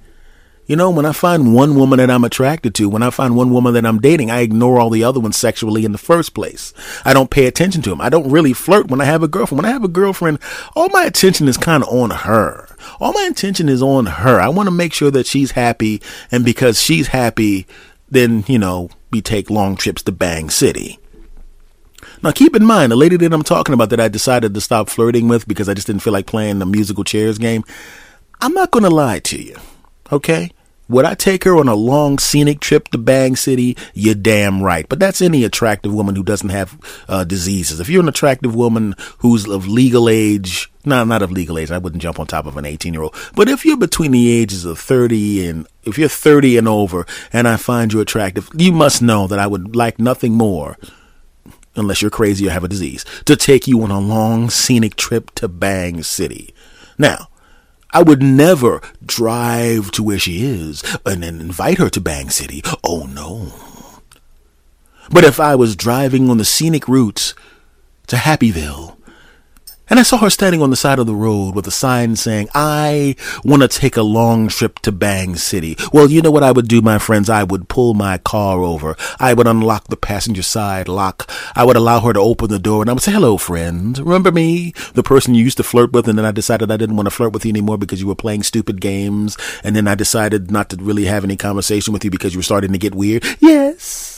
[0.69, 3.51] You know, when I find one woman that I'm attracted to, when I find one
[3.51, 6.75] woman that I'm dating, I ignore all the other ones sexually in the first place.
[7.07, 8.03] I don't pay attention to them.
[8.03, 9.63] I don't really flirt when I have a girlfriend.
[9.63, 10.41] When I have a girlfriend,
[10.77, 12.69] all my attention is kind of on her.
[13.01, 14.39] All my attention is on her.
[14.39, 16.03] I want to make sure that she's happy.
[16.31, 17.67] And because she's happy,
[18.11, 20.99] then, you know, we take long trips to Bang City.
[22.23, 24.91] Now, keep in mind, the lady that I'm talking about that I decided to stop
[24.91, 27.65] flirting with because I just didn't feel like playing the musical chairs game,
[28.43, 29.57] I'm not going to lie to you.
[30.13, 30.51] Okay?
[30.89, 33.77] Would I take her on a long scenic trip to Bang City?
[33.93, 34.89] You're damn right.
[34.89, 37.79] But that's any attractive woman who doesn't have uh, diseases.
[37.79, 41.79] If you're an attractive woman who's of legal age, no, not of legal age, I
[41.79, 43.15] wouldn't jump on top of an 18 year old.
[43.35, 47.47] But if you're between the ages of 30 and if you're 30 and over and
[47.47, 50.77] I find you attractive, you must know that I would like nothing more
[51.77, 55.31] unless you're crazy or have a disease, to take you on a long scenic trip
[55.37, 56.53] to Bang City.
[56.99, 57.29] Now,
[57.93, 62.63] I would never drive to where she is and then invite her to Bang City.
[62.85, 63.53] Oh no.
[65.11, 67.35] But if I was driving on the scenic routes
[68.09, 68.98] to Happyville,
[69.91, 72.49] and I saw her standing on the side of the road with a sign saying,
[72.55, 75.77] I want to take a long trip to Bang City.
[75.93, 77.31] Well, you know what I would do, my friends?
[77.31, 78.97] I would pull my car over.
[79.19, 81.31] I would unlock the passenger side lock.
[81.55, 83.99] I would allow her to open the door and I would say, hello, friend.
[83.99, 84.73] Remember me?
[84.95, 87.15] The person you used to flirt with and then I decided I didn't want to
[87.15, 89.37] flirt with you anymore because you were playing stupid games.
[89.65, 92.45] And then I decided not to really have any conversation with you because you were
[92.45, 93.25] starting to get weird.
[93.41, 94.18] Yes.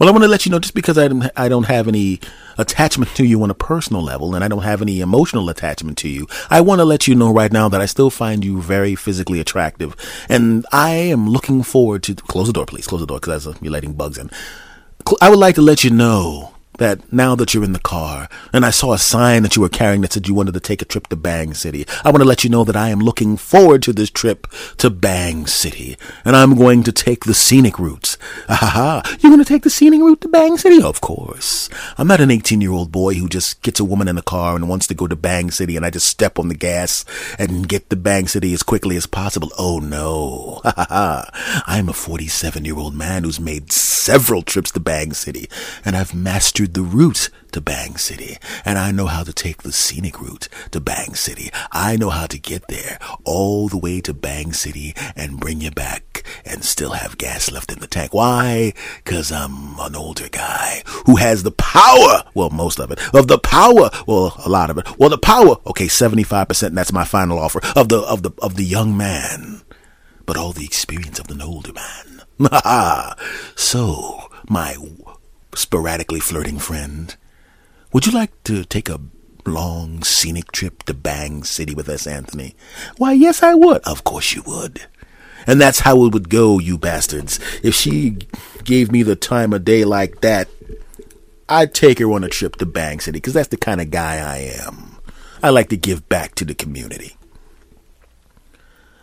[0.00, 2.20] Well, I want to let you know just because I don't, I don't have any
[2.56, 6.08] attachment to you on a personal level and I don't have any emotional attachment to
[6.08, 8.94] you, I want to let you know right now that I still find you very
[8.94, 9.94] physically attractive.
[10.26, 12.14] And I am looking forward to.
[12.14, 12.86] Close the door, please.
[12.86, 14.30] Close the door because uh, you're letting bugs in.
[15.20, 16.49] I would like to let you know
[16.80, 19.68] that now that you're in the car and I saw a sign that you were
[19.68, 22.28] carrying that said you wanted to take a trip to Bang City, I want to
[22.28, 24.46] let you know that I am looking forward to this trip
[24.78, 28.16] to Bang City and I'm going to take the scenic routes.
[28.48, 29.16] Ah, ha!
[29.20, 30.82] you're going to take the scenic route to Bang City?
[30.82, 31.68] Of course.
[31.98, 34.56] I'm not an 18 year old boy who just gets a woman in the car
[34.56, 37.04] and wants to go to Bang City and I just step on the gas
[37.38, 39.50] and get to Bang City as quickly as possible.
[39.58, 40.62] Oh no.
[40.64, 41.62] ha!
[41.66, 45.46] I'm a 47 year old man who's made several trips to Bang City
[45.84, 49.72] and I've mastered the route to Bang City, and I know how to take the
[49.72, 51.50] scenic route to Bang City.
[51.72, 55.70] I know how to get there all the way to Bang City and bring you
[55.70, 58.14] back and still have gas left in the tank.
[58.14, 58.72] Why?
[59.04, 63.38] Cause I'm an older guy who has the power, well, most of it, of the
[63.38, 67.38] power, well, a lot of it, well, the power, okay, 75%, and that's my final
[67.38, 69.62] offer, of the, of the, of the young man,
[70.26, 72.22] but all the experience of an older man.
[73.56, 74.76] so, my
[75.54, 77.16] sporadically flirting friend,
[77.92, 79.00] would you like to take a
[79.46, 82.54] long scenic trip to Bang City with us, Anthony?
[82.98, 83.82] Why, yes, I would.
[83.82, 84.82] Of course you would.
[85.46, 87.40] And that's how it would go, you bastards.
[87.62, 88.18] If she
[88.64, 90.48] gave me the time of day like that,
[91.48, 94.18] I'd take her on a trip to Bang City because that's the kind of guy
[94.18, 94.98] I am.
[95.42, 97.16] I like to give back to the community.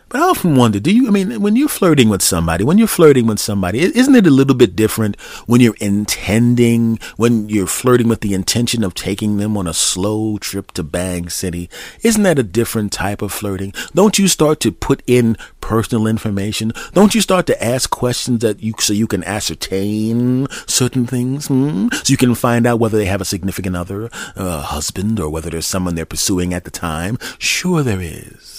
[0.08, 2.88] But I often wonder, do you, I mean, when you're flirting with somebody, when you're
[2.88, 8.08] flirting with somebody, isn't it a little bit different when you're intending, when you're flirting
[8.08, 11.68] with the intention of taking them on a slow trip to Bang City?
[12.02, 13.74] Isn't that a different type of flirting?
[13.94, 16.72] Don't you start to put in personal information?
[16.94, 21.48] Don't you start to ask questions that you, so you can ascertain certain things?
[21.48, 21.88] Hmm?
[21.92, 25.50] So you can find out whether they have a significant other, a husband, or whether
[25.50, 27.18] there's someone they're pursuing at the time?
[27.38, 28.57] Sure there is.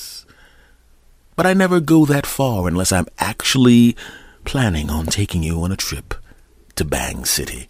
[1.39, 3.95] But I never go that far unless I'm actually
[4.43, 6.13] planning on taking you on a trip
[6.75, 7.69] to Bang City.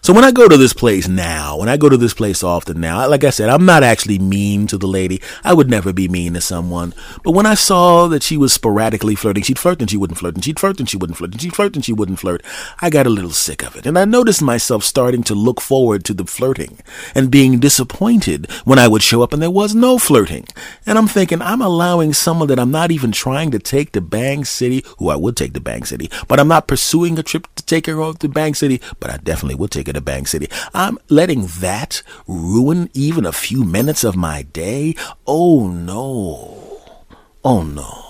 [0.00, 2.80] So when I go to this place now, when I go to this place often
[2.80, 5.20] now, like I said, I'm not actually mean to the lady.
[5.44, 6.94] I would never be mean to someone.
[7.24, 10.34] But when I saw that she was sporadically flirting, she'd flirt and she wouldn't flirt,
[10.34, 12.42] and she'd flirt and she wouldn't flirt, and she'd flirt and she wouldn't flirt,
[12.80, 13.86] I got a little sick of it.
[13.86, 16.78] And I noticed myself starting to look forward to the flirting
[17.14, 20.46] and being disappointed when I would show up and there was no flirting.
[20.86, 24.44] And I'm thinking, I'm allowing someone that I'm not even trying to take to Bang
[24.44, 27.66] City, who I would take to Bang City, but I'm not pursuing a trip to
[27.66, 30.48] take her to Bang City, but I definitely would take her to Bang City.
[30.72, 34.94] I'm letting that ruin even a few minutes of my day.
[35.26, 36.80] Oh no.
[37.44, 38.08] Oh no.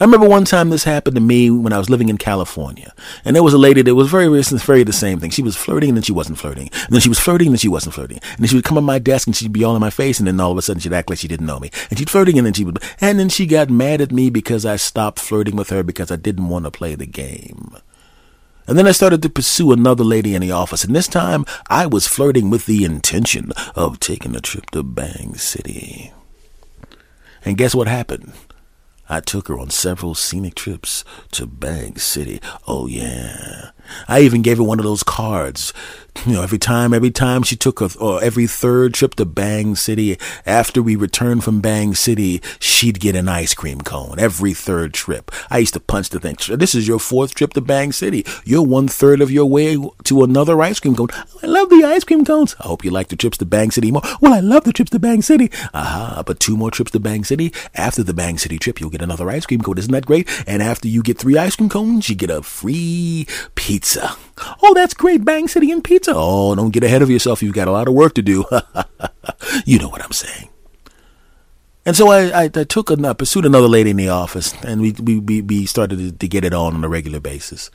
[0.00, 3.34] I remember one time this happened to me when I was living in California, and
[3.34, 5.30] there was a lady that was very, very the same thing.
[5.30, 7.58] She was flirting, and then she wasn't flirting, and then she was flirting, and then
[7.58, 9.74] she wasn't flirting, and then she would come on my desk, and she'd be all
[9.74, 11.58] in my face, and then all of a sudden she'd act like she didn't know
[11.58, 14.30] me, and she'd flirting, and then she would, and then she got mad at me
[14.30, 17.76] because I stopped flirting with her because I didn't want to play the game.
[18.68, 21.86] And then I started to pursue another lady in the office, and this time I
[21.86, 26.12] was flirting with the intention of taking a trip to Bang City.
[27.46, 28.32] And guess what happened?
[29.08, 31.02] I took her on several scenic trips
[31.32, 32.42] to Bang City.
[32.66, 33.70] Oh, yeah.
[34.06, 35.72] I even gave her one of those cards.
[36.26, 39.76] You know, every time, every time she took a, or every third trip to Bang
[39.76, 44.92] City, after we returned from Bang City, she'd get an ice cream cone every third
[44.92, 45.30] trip.
[45.48, 46.36] I used to punch the thing.
[46.56, 48.26] This is your fourth trip to Bang City.
[48.44, 51.08] You're one third of your way to another ice cream cone.
[51.40, 52.56] I love the ice cream cones.
[52.58, 54.02] I hope you like the trips to Bang City more.
[54.20, 55.52] Well, I love the trips to Bang City.
[55.72, 57.52] Aha, but two more trips to Bang City.
[57.74, 59.78] After the Bang City trip, you'll get another ice cream cone.
[59.78, 60.28] Isn't that great?
[60.48, 63.26] And after you get three ice cream cones, you get a free
[63.78, 64.16] pizza.
[64.60, 65.24] Oh, that's great.
[65.24, 66.12] Bang City and pizza.
[66.12, 67.44] Oh, don't get ahead of yourself.
[67.44, 68.44] You've got a lot of work to do.
[69.64, 70.48] you know what I'm saying.
[71.86, 74.80] And so I, I, I took a, I pursued another lady in the office, and
[74.80, 77.70] we we we, started to, to get it on on a regular basis.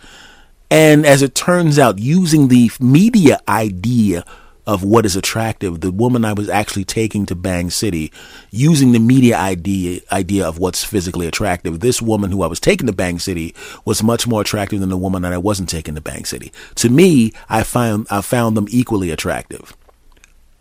[0.70, 4.26] And as it turns out, using the media idea
[4.66, 8.12] of what is attractive, the woman I was actually taking to Bang City,
[8.50, 12.88] using the media idea idea of what's physically attractive, this woman who I was taking
[12.88, 13.54] to Bang City
[13.86, 16.52] was much more attractive than the woman that I wasn't taking to Bang City.
[16.76, 19.76] To me, I found I found them equally attractive.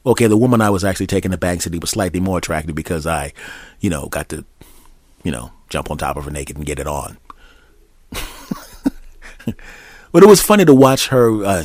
[0.05, 3.07] Okay, the woman I was actually taking to Bang City was slightly more attractive because
[3.07, 3.33] I,
[3.81, 4.45] you know, got to,
[5.23, 7.19] you know, jump on top of her naked and get it on.
[10.13, 11.65] But it was funny to watch her uh,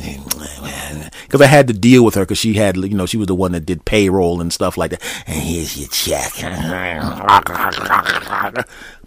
[1.28, 3.34] because I had to deal with her because she had, you know, she was the
[3.34, 5.02] one that did payroll and stuff like that.
[5.26, 6.32] And here's your check.
[6.42, 6.64] I'm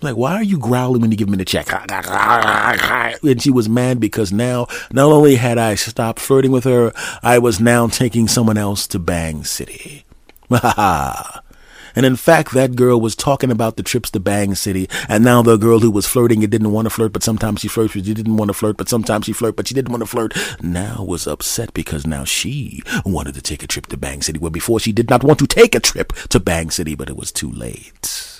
[0.01, 1.67] like, why are you growling when you give me the check?
[3.23, 6.93] And she was mad because now, not only had I stopped flirting with her,
[7.23, 10.05] I was now taking someone else to Bang City.
[11.95, 14.89] And in fact, that girl was talking about the trips to Bang City.
[15.07, 17.67] And now the girl who was flirting and didn't want to flirt, but sometimes she
[17.67, 20.07] flirts, she didn't want to flirt, but sometimes she flirt, but she didn't want to
[20.07, 24.39] flirt, now was upset because now she wanted to take a trip to Bang City,
[24.39, 27.17] where before she did not want to take a trip to Bang City, but it
[27.17, 28.30] was too late.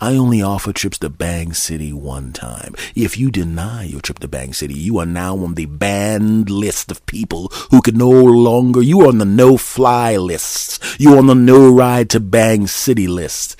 [0.00, 2.74] I only offer trips to Bang City one time.
[2.94, 6.90] If you deny your trip to Bang City, you are now on the banned list
[6.90, 10.84] of people who can no longer, you are on the no fly list.
[11.00, 13.56] You're on the no ride to Bang City list.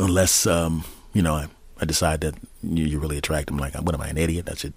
[0.00, 1.48] Unless, um, you know, I,
[1.78, 3.54] I decide that you're really attractive.
[3.54, 4.46] I'm like, what am I, an idiot?
[4.46, 4.74] That's it.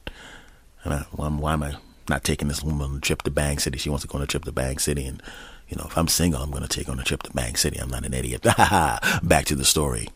[0.83, 1.75] Why am I
[2.09, 3.77] not taking this woman on a trip to Bang City?
[3.77, 5.05] She wants to go on a trip to Bang City.
[5.05, 5.23] And,
[5.69, 7.79] you know, if I'm single, I'm going to take on a trip to Bang City.
[7.79, 8.41] I'm not an idiot.
[9.23, 10.09] Back to the story.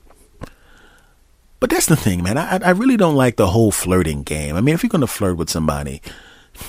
[1.59, 2.37] But that's the thing, man.
[2.37, 4.55] I I really don't like the whole flirting game.
[4.55, 6.01] I mean, if you're going to flirt with somebody,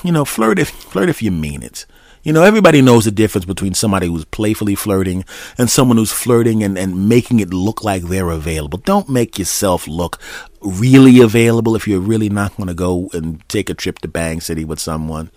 [0.03, 1.87] you know, flirt if flirt if you mean it.
[2.23, 5.25] You know, everybody knows the difference between somebody who's playfully flirting
[5.57, 8.79] and someone who's flirting and, and making it look like they're available.
[8.79, 10.19] Don't make yourself look
[10.61, 14.43] really available if you're really not going to go and take a trip to Bang
[14.43, 15.31] City with someone.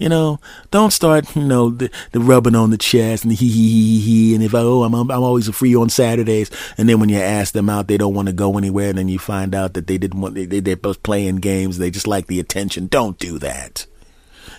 [0.00, 0.40] You know,
[0.70, 4.00] don't start, you know, the, the rubbing on the chest and the hee hee hee
[4.00, 4.34] hee.
[4.34, 7.68] And if oh, I'm I'm always free on Saturdays, and then when you ask them
[7.68, 10.18] out, they don't want to go anywhere, and then you find out that they didn't
[10.18, 11.76] want they they're both playing games.
[11.76, 12.86] They just like the attention.
[12.86, 13.84] Don't do that,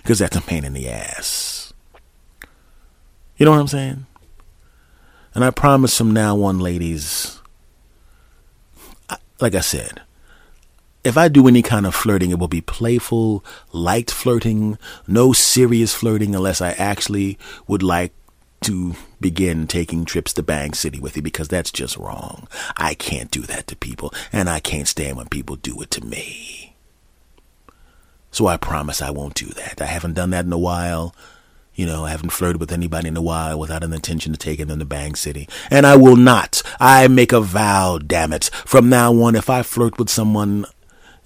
[0.04, 1.74] because that's a pain in the ass.
[3.38, 4.06] You know what I'm saying?
[5.34, 7.40] And I promise from now on, ladies,
[9.40, 10.02] like I said,
[11.04, 14.78] if I do any kind of flirting, it will be playful, light flirting,
[15.08, 18.14] no serious flirting unless I actually would like
[18.62, 22.48] to begin taking trips to Bang City with you because that's just wrong.
[22.78, 26.06] I can't do that to people, and I can't stand when people do it to
[26.06, 26.76] me.
[28.30, 29.82] So I promise I won't do that.
[29.82, 31.16] I haven't done that in a while.
[31.74, 34.60] You know, I haven't flirted with anybody in a while without an intention to take
[34.66, 35.50] them to Bang City.
[35.72, 36.62] And I will not.
[36.80, 38.52] I make a vow, damn it.
[38.66, 40.66] From now on, if I flirt with someone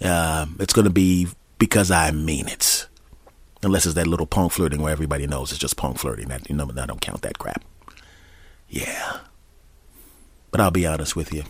[0.01, 1.27] uh, it's going to be
[1.57, 2.87] because I mean it.
[3.63, 6.27] Unless it's that little punk flirting where everybody knows it's just punk flirting.
[6.27, 7.63] That you know, I don't count that crap.
[8.69, 9.19] Yeah.
[10.51, 11.43] But I'll be honest with you.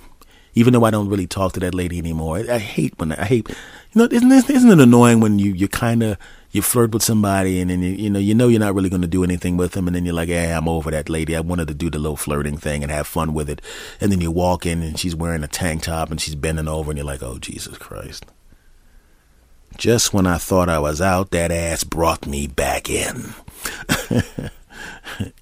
[0.54, 3.26] Even though I don't really talk to that lady anymore, I, I hate when I
[3.26, 3.50] hate.
[3.50, 3.56] You
[3.96, 6.18] know, isn't this, isn't it annoying when you you kind of
[6.52, 9.02] you flirt with somebody and then you, you know you know you're not really going
[9.02, 11.36] to do anything with them and then you're like, yeah, I'm over that lady.
[11.36, 13.62] I wanted to do the little flirting thing and have fun with it,
[14.00, 16.92] and then you walk in and she's wearing a tank top and she's bending over
[16.92, 18.26] and you're like, oh Jesus Christ.
[19.78, 23.34] Just when I thought I was out, that ass brought me back in.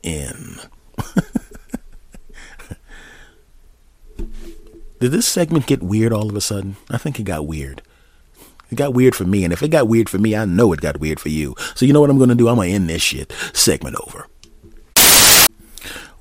[0.03, 0.57] in.
[4.99, 6.77] Did this segment get weird all of a sudden?
[6.89, 7.81] I think it got weird.
[8.71, 10.81] It got weird for me, and if it got weird for me, I know it
[10.81, 11.55] got weird for you.
[11.75, 12.49] So you know what I'm gonna do?
[12.49, 13.31] I'm gonna end this shit.
[13.53, 14.27] Segment over.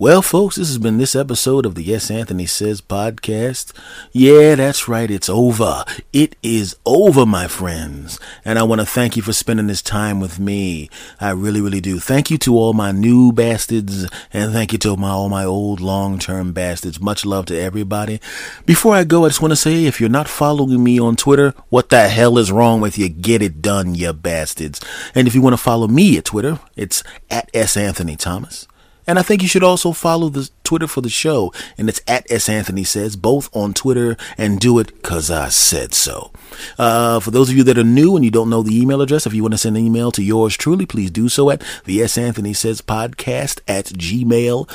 [0.03, 2.11] Well, folks, this has been this episode of the S.
[2.11, 3.72] Anthony Says podcast.
[4.11, 5.09] Yeah, that's right.
[5.09, 5.84] It's over.
[6.12, 8.18] It is over, my friends.
[8.44, 10.90] And I want to thank you for spending this time with me.
[11.20, 12.00] I really, really do.
[12.00, 15.80] Thank you to all my new bastards and thank you to my, all my old
[15.80, 17.00] long-term bastards.
[17.00, 18.20] Much love to everybody.
[18.66, 21.55] Before I go, I just want to say if you're not following me on Twitter,
[21.68, 23.09] what the hell is wrong with you?
[23.09, 24.80] Get it done, you bastards.
[25.14, 27.76] And if you want to follow me at Twitter, it's at S.
[27.76, 28.66] Anthony Thomas.
[29.07, 32.30] And I think you should also follow the Twitter for the show, and it's at
[32.30, 32.48] S.
[32.48, 36.30] Anthony Says, both on Twitter, and do it because I said so.
[36.78, 39.26] Uh, for those of you that are new and you don't know the email address,
[39.26, 42.00] if you want to send an email to yours truly, please do so at the
[42.00, 42.16] S.
[42.16, 44.68] Anthony Says podcast at gmail.com.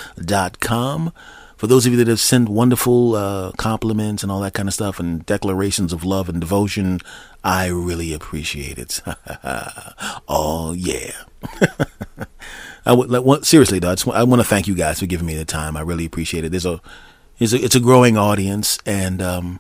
[1.57, 4.75] For those of you that have sent wonderful uh, compliments and all that kind of
[4.75, 6.99] stuff and declarations of love and devotion,
[7.43, 9.01] I really appreciate it.
[10.28, 11.13] oh, yeah.
[12.88, 13.91] I would like, well, seriously though.
[13.91, 15.75] I, just, I want to thank you guys for giving me the time.
[15.75, 16.51] I really appreciate it.
[16.51, 16.81] There's a,
[17.38, 19.59] it's a, it's a growing audience, and um,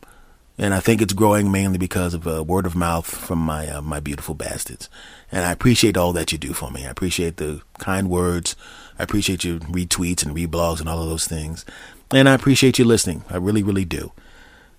[0.57, 3.81] and I think it's growing mainly because of uh, word of mouth from my uh,
[3.81, 4.89] my beautiful bastards.
[5.29, 6.85] And I appreciate all that you do for me.
[6.85, 8.55] I appreciate the kind words.
[8.97, 11.65] I appreciate your retweets and reblogs and all of those things.
[12.11, 13.25] And I appreciate you listening.
[13.29, 14.13] I really, really do.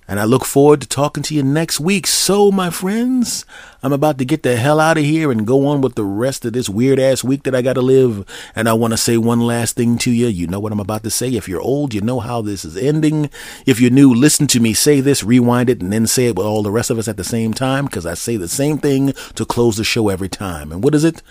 [0.08, 2.06] And I look forward to talking to you next week.
[2.06, 3.44] So, my friends,
[3.82, 6.46] I'm about to get the hell out of here and go on with the rest
[6.46, 8.24] of this weird ass week that I got to live.
[8.56, 10.28] And I want to say one last thing to you.
[10.28, 11.34] You know what I'm about to say.
[11.34, 13.28] If you're old, you know how this is ending.
[13.66, 16.46] If you're new, listen to me say this, rewind it, and then say it with
[16.46, 19.12] all the rest of us at the same time because I say the same thing
[19.34, 20.72] to close the show every time.
[20.72, 21.22] And what is it?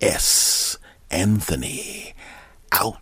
[0.00, 0.78] S.
[1.12, 2.12] Anthony.
[2.72, 2.98] Out.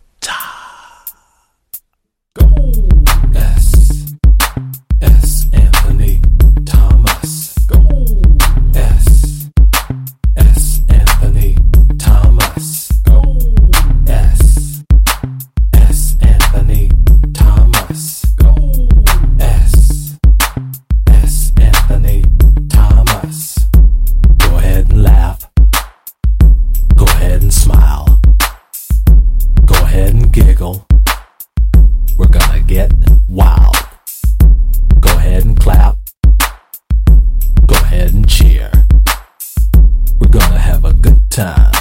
[41.35, 41.73] time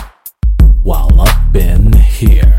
[0.82, 2.56] while I've been here.